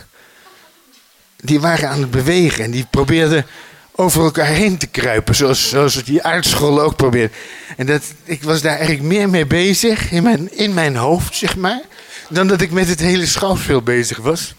die 1.37 1.61
waren 1.61 1.89
aan 1.89 2.01
het 2.01 2.11
bewegen 2.11 2.65
en 2.65 2.71
die 2.71 2.87
probeerden 2.91 3.47
over 3.95 4.25
elkaar 4.25 4.47
heen 4.47 4.79
te 4.79 4.87
kruipen, 4.87 5.35
zoals, 5.35 5.69
zoals 5.69 6.05
die 6.05 6.23
aardschollen 6.23 6.85
ook 6.85 6.97
probeerden. 6.97 7.37
En 7.77 7.87
dat, 7.87 8.03
ik 8.25 8.43
was 8.43 8.61
daar 8.61 8.77
eigenlijk 8.77 9.03
meer 9.03 9.29
mee 9.29 9.47
bezig, 9.47 10.13
in 10.13 10.23
mijn, 10.23 10.57
in 10.57 10.75
mijn 10.75 10.97
hoofd, 10.97 11.37
zeg 11.37 11.57
maar, 11.57 11.81
dan 12.29 12.47
dat 12.47 12.61
ik 12.61 12.71
met 12.71 12.89
het 12.89 13.01
hele 13.01 13.27
schouwspel 13.27 13.83
bezig 13.83 14.19
was. 14.19 14.55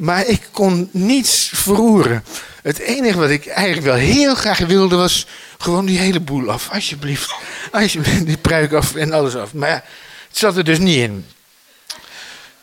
Maar 0.00 0.26
ik 0.26 0.48
kon 0.50 0.88
niets 0.92 1.50
verroeren. 1.54 2.24
Het 2.62 2.78
enige 2.78 3.18
wat 3.18 3.30
ik 3.30 3.46
eigenlijk 3.46 3.86
wel 3.86 3.94
heel 3.96 4.34
graag 4.34 4.58
wilde 4.58 4.96
was 4.96 5.26
gewoon 5.58 5.86
die 5.86 5.98
hele 5.98 6.20
boel 6.20 6.50
af. 6.50 6.68
Alsjeblieft. 6.70 7.34
Alsjeblieft, 7.72 8.26
die 8.26 8.36
pruik 8.36 8.72
af 8.72 8.94
en 8.94 9.12
alles 9.12 9.34
af. 9.36 9.52
Maar 9.52 9.68
ja, 9.68 9.84
het 10.28 10.38
zat 10.38 10.56
er 10.56 10.64
dus 10.64 10.78
niet 10.78 10.96
in. 10.96 11.26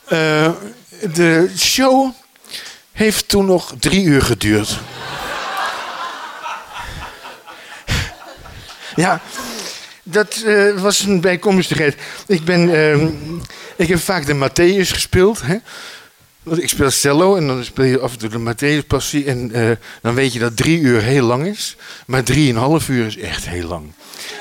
Eh, 0.06 0.52
de 1.14 1.52
show 1.58 2.12
heeft 2.92 3.28
toen 3.28 3.46
nog 3.46 3.74
drie 3.80 4.04
uur 4.04 4.22
geduurd. 4.22 4.80
Ja, 8.96 9.22
dat 10.04 10.36
eh, 10.36 10.72
was 10.72 11.00
een 11.00 11.22
bijkomstigheid. 11.22 11.96
Ik, 12.28 12.46
ben, 12.46 12.76
ehm, 12.76 13.12
ik 13.76 13.88
heb 13.88 14.00
vaak 14.00 14.26
de 14.26 14.50
Matthäus 14.50 14.90
gespeeld. 14.90 15.42
Hè? 15.42 15.58
Ik 16.52 16.70
speel 16.70 16.90
cello 16.92 17.36
en 17.36 17.48
dan 17.48 17.64
speel 17.64 17.86
je 17.86 18.00
af 18.00 18.12
en 18.12 18.18
toe 18.18 18.30
de 18.30 18.40
Matthäus-passie. 18.54 19.26
En 19.26 19.52
eh, 19.52 19.72
dan 20.02 20.14
weet 20.16 20.34
je 20.34 20.40
dat 20.40 20.58
drie 20.58 20.80
uur 20.80 21.02
heel 21.02 21.26
lang 21.26 21.46
is. 21.46 21.76
Maar 22.06 22.24
drieënhalf 22.24 22.90
uur 22.90 23.06
is 23.06 23.18
echt 23.18 23.48
heel 23.50 23.68
lang. 23.68 23.92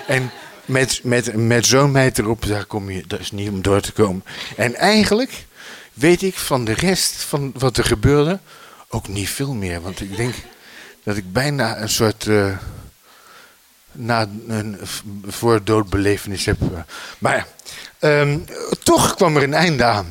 En 0.06 0.30
met, 0.64 1.00
met, 1.02 1.34
met 1.36 1.66
zo'n 1.66 1.90
meid 1.90 2.18
erop, 2.18 2.46
daar, 2.46 2.64
kom 2.64 2.90
je, 2.90 3.04
daar 3.06 3.20
is 3.20 3.30
niet 3.30 3.48
om 3.50 3.62
door 3.62 3.80
te 3.80 3.92
komen. 3.92 4.24
En 4.56 4.74
eigenlijk 4.74 5.44
weet 5.92 6.22
ik 6.22 6.34
van 6.34 6.64
de 6.64 6.72
rest 6.72 7.12
van 7.14 7.52
wat 7.58 7.76
er 7.76 7.84
gebeurde 7.84 8.38
ook 8.88 9.08
niet 9.08 9.28
veel 9.28 9.54
meer. 9.54 9.80
Want 9.80 10.00
ik 10.00 10.16
denk 10.16 10.34
dat 11.02 11.16
ik 11.16 11.32
bijna 11.32 11.80
een 11.80 11.88
soort... 11.88 12.26
eh, 12.26 12.56
na 13.92 14.28
een 14.48 14.78
v- 14.82 15.00
voordoodbelevenis 15.26 16.44
heb. 16.44 16.60
eh. 16.60 16.78
Maar 17.18 17.46
ehm, 17.98 18.38
toch 18.82 19.14
kwam 19.14 19.36
er 19.36 19.42
een 19.42 19.54
einde 19.54 19.84
aan. 19.84 20.06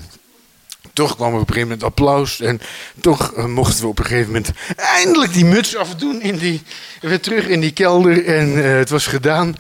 Toch 0.96 1.16
kwam 1.16 1.34
er 1.34 1.40
op 1.40 1.48
een 1.48 1.54
gegeven 1.54 1.68
moment 1.68 1.84
applaus. 1.84 2.40
En 2.40 2.62
toch 3.02 3.34
eh, 3.34 3.46
mochten 3.46 3.82
we 3.82 3.88
op 3.88 4.00
een 4.00 4.06
gegeven 4.06 4.32
moment 4.32 4.52
eindelijk 4.76 5.34
die 5.34 5.46
muts 5.46 5.76
afdoen. 5.76 6.22
In 6.22 6.38
die, 6.38 6.62
weer 7.02 7.20
terug 7.20 7.48
in 7.48 7.60
die 7.60 7.72
kelder. 7.72 8.26
En 8.26 8.64
eh, 8.64 8.78
het 8.78 8.90
was 8.90 9.08
gedaan. 9.08 9.56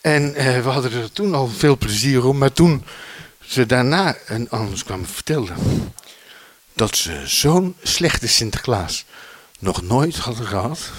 En 0.00 0.34
eh, 0.34 0.62
we 0.62 0.68
hadden 0.68 0.92
er 0.92 1.12
toen 1.12 1.34
al 1.34 1.48
veel 1.48 1.76
plezier 1.76 2.24
om. 2.26 2.38
Maar 2.38 2.52
toen 2.52 2.84
ze 3.40 3.66
daarna 3.66 4.16
en 4.26 4.50
anders 4.50 4.84
kwamen 4.84 5.06
vertellen. 5.06 5.56
dat 6.72 6.96
ze 6.96 7.20
zo'n 7.24 7.76
slechte 7.82 8.28
Sinterklaas 8.28 9.04
nog 9.58 9.82
nooit 9.82 10.16
hadden 10.16 10.46
gehad. 10.46 10.80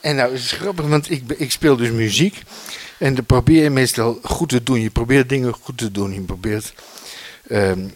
En 0.00 0.16
nou, 0.16 0.32
het 0.32 0.40
is 0.40 0.52
grappig, 0.52 0.86
want 0.86 1.10
ik, 1.10 1.22
ik 1.36 1.52
speel 1.52 1.76
dus 1.76 1.90
muziek. 1.90 2.42
En 2.98 3.14
dan 3.14 3.26
probeer 3.26 3.62
je 3.62 3.70
meestal 3.70 4.18
goed 4.22 4.48
te 4.48 4.62
doen. 4.62 4.80
Je 4.80 4.90
probeert 4.90 5.28
dingen 5.28 5.52
goed 5.52 5.78
te 5.78 5.90
doen. 5.90 6.14
Je 6.14 6.20
probeert... 6.20 6.72
ehm, 7.48 7.88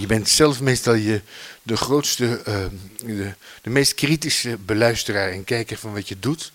je 0.00 0.04
bent 0.06 0.28
zelf 0.28 0.60
meestal 0.60 0.94
je, 0.94 1.20
de 1.62 1.76
grootste, 1.76 2.40
ehm, 2.44 2.74
de, 3.04 3.34
de 3.62 3.70
meest 3.70 3.94
kritische 3.94 4.58
beluisteraar 4.58 5.30
en 5.30 5.44
kijker 5.44 5.78
van 5.78 5.92
wat 5.92 6.08
je 6.08 6.18
doet. 6.18 6.52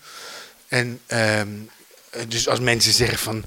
En 0.68 1.00
ehm, 1.06 1.48
dus 2.28 2.48
als 2.48 2.60
mensen 2.60 2.92
zeggen 2.92 3.18
van... 3.18 3.44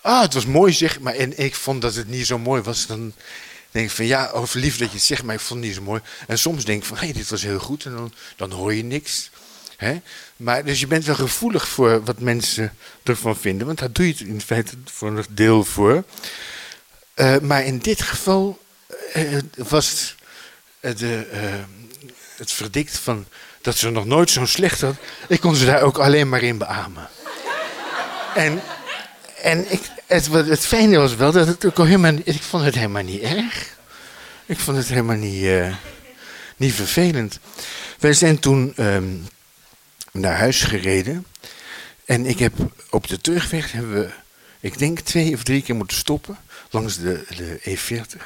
Ah, 0.00 0.20
het 0.20 0.34
was 0.34 0.46
mooi 0.46 0.72
zeg, 0.72 1.00
maar 1.00 1.14
en 1.14 1.38
ik 1.38 1.54
vond 1.54 1.82
dat 1.82 1.94
het 1.94 2.08
niet 2.08 2.26
zo 2.26 2.38
mooi 2.38 2.62
was, 2.62 2.86
dan 2.86 3.12
denk 3.70 3.86
ik 3.86 3.94
van 3.94 4.06
ja, 4.06 4.30
over 4.30 4.60
lief 4.60 4.78
dat 4.78 4.88
je 4.88 4.96
het 4.96 5.04
zegt, 5.04 5.22
maar 5.22 5.34
ik 5.34 5.40
vond 5.40 5.60
het 5.60 5.68
niet 5.68 5.78
zo 5.78 5.82
mooi. 5.82 6.00
En 6.26 6.38
soms 6.38 6.64
denk 6.64 6.82
ik 6.82 6.88
van 6.88 6.96
hé, 6.96 7.12
dit 7.12 7.28
was 7.28 7.42
heel 7.42 7.58
goed 7.58 7.84
en 7.84 7.92
dan, 7.92 8.12
dan 8.36 8.50
hoor 8.50 8.74
je 8.74 8.84
niks. 8.84 9.30
Hè? 9.80 10.00
Maar, 10.36 10.64
dus 10.64 10.80
je 10.80 10.86
bent 10.86 11.04
wel 11.04 11.14
gevoelig 11.14 11.68
voor 11.68 12.04
wat 12.04 12.18
mensen 12.18 12.72
ervan 13.02 13.36
vinden, 13.36 13.66
want 13.66 13.78
daar 13.78 13.92
doe 13.92 14.06
je 14.06 14.12
het 14.12 14.20
in 14.20 14.40
feite 14.40 14.72
voor 14.84 15.08
een 15.08 15.24
deel 15.30 15.64
voor. 15.64 16.04
Eh, 17.14 17.38
maar 17.38 17.64
in 17.64 17.78
dit 17.78 18.02
geval 18.02 18.58
eh, 19.12 19.38
was 19.56 20.16
het, 20.80 20.98
de, 20.98 21.26
eh, 21.32 21.40
het 22.36 22.52
verdict 22.52 22.98
van 22.98 23.26
dat 23.60 23.76
ze 23.76 23.90
nog 23.90 24.06
nooit 24.06 24.30
zo'n 24.30 24.46
slecht 24.46 24.80
had. 24.80 24.94
Ik 25.28 25.40
kon 25.40 25.56
ze 25.56 25.64
daar 25.64 25.82
ook 25.82 25.98
alleen 25.98 26.28
maar 26.28 26.42
in 26.42 26.58
beamen. 26.58 27.08
En, 28.34 28.62
en 29.42 29.72
ik, 29.72 29.80
het, 30.06 30.26
het 30.32 30.66
fijne 30.66 30.98
was 30.98 31.14
wel 31.14 31.32
dat 31.32 31.46
het 31.46 31.64
ook 31.64 31.78
al 31.78 31.84
helemaal, 31.84 32.14
ik 32.24 32.42
vond 32.42 32.64
het 32.64 32.74
helemaal 32.74 33.02
niet 33.02 33.22
erg. 33.22 33.76
Ik 34.46 34.58
vond 34.58 34.76
het 34.76 34.88
helemaal 34.88 35.16
niet, 35.16 35.74
niet 36.56 36.74
vervelend. 36.74 37.38
Wij 37.98 38.12
zijn 38.12 38.38
toen 38.38 38.72
ehm, 38.76 39.04
naar 40.12 40.36
huis 40.38 40.62
gereden. 40.62 41.26
En 42.04 42.26
ik 42.26 42.38
heb 42.38 42.52
op 42.90 43.06
de 43.08 43.20
terugweg 43.20 43.72
hebben 43.72 43.94
we, 43.94 44.10
ik 44.60 44.78
denk 44.78 45.00
twee 45.00 45.34
of 45.34 45.42
drie 45.42 45.62
keer 45.62 45.74
moeten 45.74 45.96
stoppen 45.96 46.36
langs 46.70 46.98
de, 46.98 47.24
de 47.36 47.60
E40. 47.78 48.22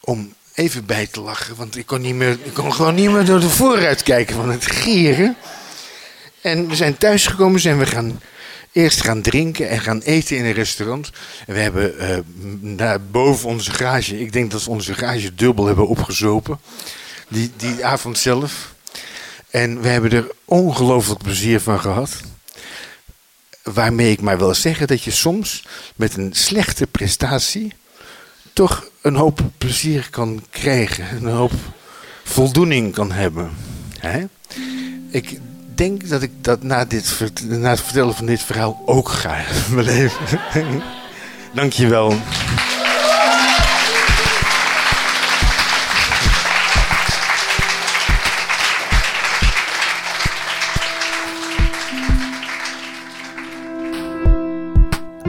Om 0.00 0.34
even 0.54 0.84
bij 0.86 1.06
te 1.06 1.20
lachen, 1.20 1.56
want 1.56 1.76
ik 1.76 1.86
kon, 1.86 2.00
niet 2.00 2.14
meer, 2.14 2.38
ik 2.42 2.54
kon 2.54 2.72
gewoon 2.74 2.94
niet 2.94 3.10
meer 3.10 3.24
door 3.24 3.40
de 3.40 3.48
vooruit 3.50 4.02
kijken 4.02 4.34
van 4.36 4.50
het 4.50 4.66
gieren. 4.66 5.36
En 6.40 6.68
we 6.68 6.74
zijn 6.76 6.96
thuisgekomen, 6.96 7.60
zijn 7.60 7.78
we 7.78 7.86
gaan 7.86 8.20
eerst 8.72 9.00
gaan 9.04 9.22
drinken 9.22 9.68
en 9.68 9.80
gaan 9.80 10.00
eten 10.00 10.36
in 10.36 10.44
een 10.44 10.52
restaurant. 10.52 11.10
En 11.46 11.54
we 11.54 11.60
hebben 11.60 11.94
m- 12.62 12.76
daar 12.76 13.00
boven 13.02 13.48
onze 13.48 13.70
garage, 13.70 14.20
ik 14.20 14.32
denk 14.32 14.50
dat 14.50 14.64
we 14.64 14.70
onze 14.70 14.94
garage 14.94 15.34
dubbel 15.34 15.66
hebben 15.66 15.88
opgezopen. 15.88 16.60
Die, 17.28 17.50
die 17.56 17.84
avond 17.84 18.18
zelf. 18.18 18.74
En 19.50 19.80
we 19.80 19.88
hebben 19.88 20.10
er 20.10 20.30
ongelooflijk 20.44 21.22
plezier 21.22 21.60
van 21.60 21.80
gehad. 21.80 22.20
Waarmee 23.62 24.10
ik 24.10 24.20
maar 24.20 24.38
wil 24.38 24.54
zeggen 24.54 24.86
dat 24.86 25.02
je 25.02 25.10
soms 25.10 25.64
met 25.96 26.16
een 26.16 26.32
slechte 26.32 26.86
prestatie 26.86 27.72
toch 28.52 28.90
een 29.02 29.14
hoop 29.14 29.40
plezier 29.58 30.08
kan 30.10 30.44
krijgen. 30.50 31.16
Een 31.16 31.32
hoop 31.32 31.52
voldoening 32.24 32.94
kan 32.94 33.12
hebben. 33.12 33.50
Ik 35.10 35.38
denk 35.74 36.08
dat 36.08 36.22
ik 36.22 36.30
dat 36.40 36.62
na, 36.62 36.84
dit, 36.84 37.20
na 37.42 37.70
het 37.70 37.80
vertellen 37.80 38.14
van 38.14 38.26
dit 38.26 38.42
verhaal 38.42 38.82
ook 38.86 39.08
ga 39.08 39.44
beleven. 39.74 40.40
Dankjewel. 41.54 42.18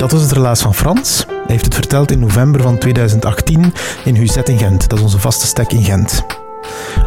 Dat 0.01 0.11
was 0.11 0.21
het 0.21 0.31
relaas 0.31 0.61
van 0.61 0.75
Frans. 0.75 1.25
Hij 1.27 1.45
heeft 1.47 1.65
het 1.65 1.73
verteld 1.73 2.11
in 2.11 2.19
november 2.19 2.61
van 2.61 2.77
2018 2.77 3.73
in 4.05 4.15
Huzet 4.15 4.49
in 4.49 4.57
Gent. 4.57 4.89
Dat 4.89 4.97
is 4.97 5.03
onze 5.03 5.19
vaste 5.19 5.45
stek 5.45 5.71
in 5.71 5.83
Gent. 5.83 6.25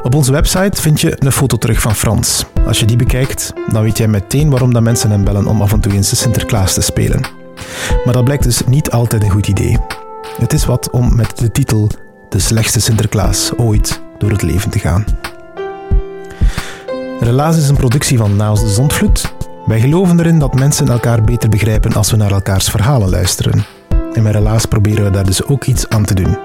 Op 0.03 0.15
onze 0.15 0.33
website 0.33 0.83
vind 0.83 1.01
je 1.01 1.17
een 1.19 1.33
foto 1.33 1.57
terug 1.57 1.81
van 1.81 1.95
Frans. 1.95 2.45
Als 2.67 2.81
je 2.81 2.87
die 2.87 2.97
bekijkt, 2.97 3.53
dan 3.69 3.83
weet 3.83 3.99
jij 3.99 4.09
meteen 4.09 4.51
waarom 4.51 4.73
dat 4.73 4.83
mensen 4.83 5.11
hem 5.11 5.25
bellen 5.25 5.47
om 5.47 5.63
af 5.63 5.73
en 5.73 5.81
toe 5.81 5.93
eens 5.93 6.11
de 6.11 6.17
Sinterklaas 6.17 6.75
te 6.75 6.81
spelen. 6.81 7.21
Maar 8.05 8.15
dat 8.15 8.25
blijkt 8.25 8.43
dus 8.43 8.63
niet 8.67 8.91
altijd 8.91 9.23
een 9.23 9.31
goed 9.31 9.49
idee. 9.49 9.79
Het 10.39 10.53
is 10.53 10.65
wat 10.65 10.91
om 10.91 11.17
met 11.17 11.39
de 11.39 11.51
titel 11.51 11.89
De 12.29 12.39
slechtste 12.39 12.81
Sinterklaas 12.81 13.53
ooit 13.57 14.03
door 14.19 14.31
het 14.31 14.43
leven 14.43 14.71
te 14.71 14.79
gaan. 14.79 15.05
Relaas 17.21 17.57
is 17.57 17.69
een 17.69 17.77
productie 17.77 18.19
van 18.19 18.37
Naast 18.37 18.63
de 18.63 18.71
Zondvloed. 18.71 19.34
Wij 19.67 19.81
geloven 19.81 20.19
erin 20.19 20.39
dat 20.39 20.55
mensen 20.55 20.89
elkaar 20.89 21.23
beter 21.23 21.49
begrijpen 21.49 21.93
als 21.93 22.11
we 22.11 22.17
naar 22.17 22.33
elkaars 22.33 22.69
verhalen 22.69 23.11
luisteren. 23.11 23.65
En 24.13 24.23
met 24.23 24.35
Relaas 24.35 24.67
proberen 24.67 25.05
we 25.05 25.11
daar 25.11 25.25
dus 25.25 25.47
ook 25.47 25.65
iets 25.65 25.89
aan 25.89 26.05
te 26.05 26.15
doen. 26.15 26.37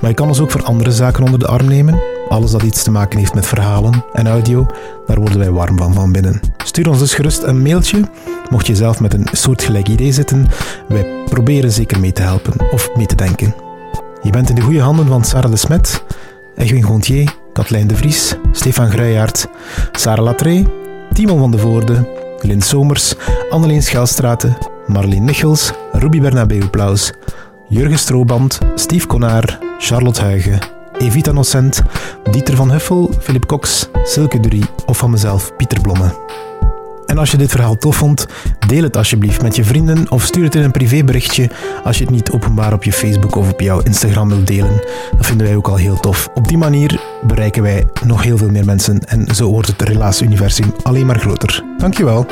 Maar 0.00 0.10
je 0.10 0.14
kan 0.14 0.28
ons 0.28 0.40
ook 0.40 0.50
voor 0.50 0.62
andere 0.62 0.90
zaken 0.90 1.24
onder 1.24 1.38
de 1.38 1.46
arm 1.46 1.66
nemen. 1.66 2.02
Alles 2.28 2.50
dat 2.50 2.62
iets 2.62 2.82
te 2.82 2.90
maken 2.90 3.18
heeft 3.18 3.34
met 3.34 3.46
verhalen 3.46 4.04
en 4.12 4.26
audio, 4.26 4.66
daar 5.06 5.18
worden 5.18 5.38
wij 5.38 5.50
warm 5.50 5.78
van 5.78 5.94
van 5.94 6.12
binnen. 6.12 6.40
Stuur 6.64 6.88
ons 6.88 6.98
dus 6.98 7.14
gerust 7.14 7.42
een 7.42 7.62
mailtje, 7.62 8.00
mocht 8.50 8.66
je 8.66 8.76
zelf 8.76 9.00
met 9.00 9.14
een 9.14 9.28
soortgelijk 9.32 9.88
idee 9.88 10.12
zitten. 10.12 10.46
Wij 10.88 11.06
proberen 11.24 11.72
zeker 11.72 12.00
mee 12.00 12.12
te 12.12 12.22
helpen 12.22 12.70
of 12.70 12.90
mee 12.96 13.06
te 13.06 13.14
denken. 13.14 13.54
Je 14.22 14.30
bent 14.30 14.48
in 14.48 14.54
de 14.54 14.60
goede 14.60 14.80
handen 14.80 15.06
van 15.06 15.24
Sarah 15.24 15.50
de 15.50 15.56
Smet, 15.56 16.04
Edwin 16.56 16.82
Gontier, 16.82 17.34
Katlijn 17.52 17.86
de 17.86 17.96
Vries, 17.96 18.36
Stefan 18.52 18.90
Gruijaert, 18.90 19.46
Sarah 19.92 20.24
Latree, 20.24 20.66
Timon 21.12 21.38
van 21.38 21.50
de 21.50 21.58
Voorde, 21.58 22.21
Lin 22.42 22.60
Somers, 22.60 23.16
Anneleen 23.50 23.82
Schelstraten, 23.82 24.56
Marleen 24.88 25.24
Nichels, 25.24 25.72
Ruby 25.94 26.20
Bernabeu 26.20 26.68
Plaus, 26.68 27.12
Jurgen 27.68 27.98
Strooband, 27.98 28.58
Steve 28.76 29.06
Konaar, 29.06 29.58
Charlotte 29.78 30.22
Huigen, 30.22 30.60
Evita 30.98 31.32
Nocent, 31.32 31.82
Dieter 32.30 32.56
van 32.56 32.70
Huffel, 32.70 33.08
Philip 33.20 33.46
Cox, 33.46 33.88
Silke 34.04 34.40
Durie 34.40 34.66
of 34.86 34.98
van 34.98 35.10
mezelf, 35.10 35.56
Pieter 35.56 35.80
Blomme. 35.80 36.12
En 37.12 37.18
als 37.18 37.30
je 37.30 37.36
dit 37.36 37.50
verhaal 37.50 37.76
tof 37.76 37.96
vond, 37.96 38.26
deel 38.66 38.82
het 38.82 38.96
alsjeblieft 38.96 39.42
met 39.42 39.56
je 39.56 39.64
vrienden 39.64 40.10
of 40.10 40.22
stuur 40.22 40.44
het 40.44 40.54
in 40.54 40.62
een 40.62 40.70
privéberichtje 40.70 41.50
als 41.84 41.98
je 41.98 42.04
het 42.04 42.12
niet 42.12 42.30
openbaar 42.30 42.72
op 42.72 42.84
je 42.84 42.92
Facebook 42.92 43.36
of 43.36 43.52
op 43.52 43.60
jouw 43.60 43.80
Instagram 43.80 44.28
wilt 44.28 44.46
delen. 44.46 44.84
Dat 45.16 45.26
vinden 45.26 45.46
wij 45.46 45.56
ook 45.56 45.68
al 45.68 45.76
heel 45.76 46.00
tof. 46.00 46.28
Op 46.34 46.48
die 46.48 46.58
manier 46.58 47.00
bereiken 47.26 47.62
wij 47.62 47.86
nog 48.04 48.22
heel 48.22 48.36
veel 48.36 48.50
meer 48.50 48.64
mensen 48.64 49.00
en 49.06 49.34
zo 49.34 49.50
wordt 49.50 49.68
het 49.68 49.82
Relaas-universum 49.82 50.74
alleen 50.82 51.06
maar 51.06 51.18
groter. 51.18 51.64
Dankjewel. 51.78 52.26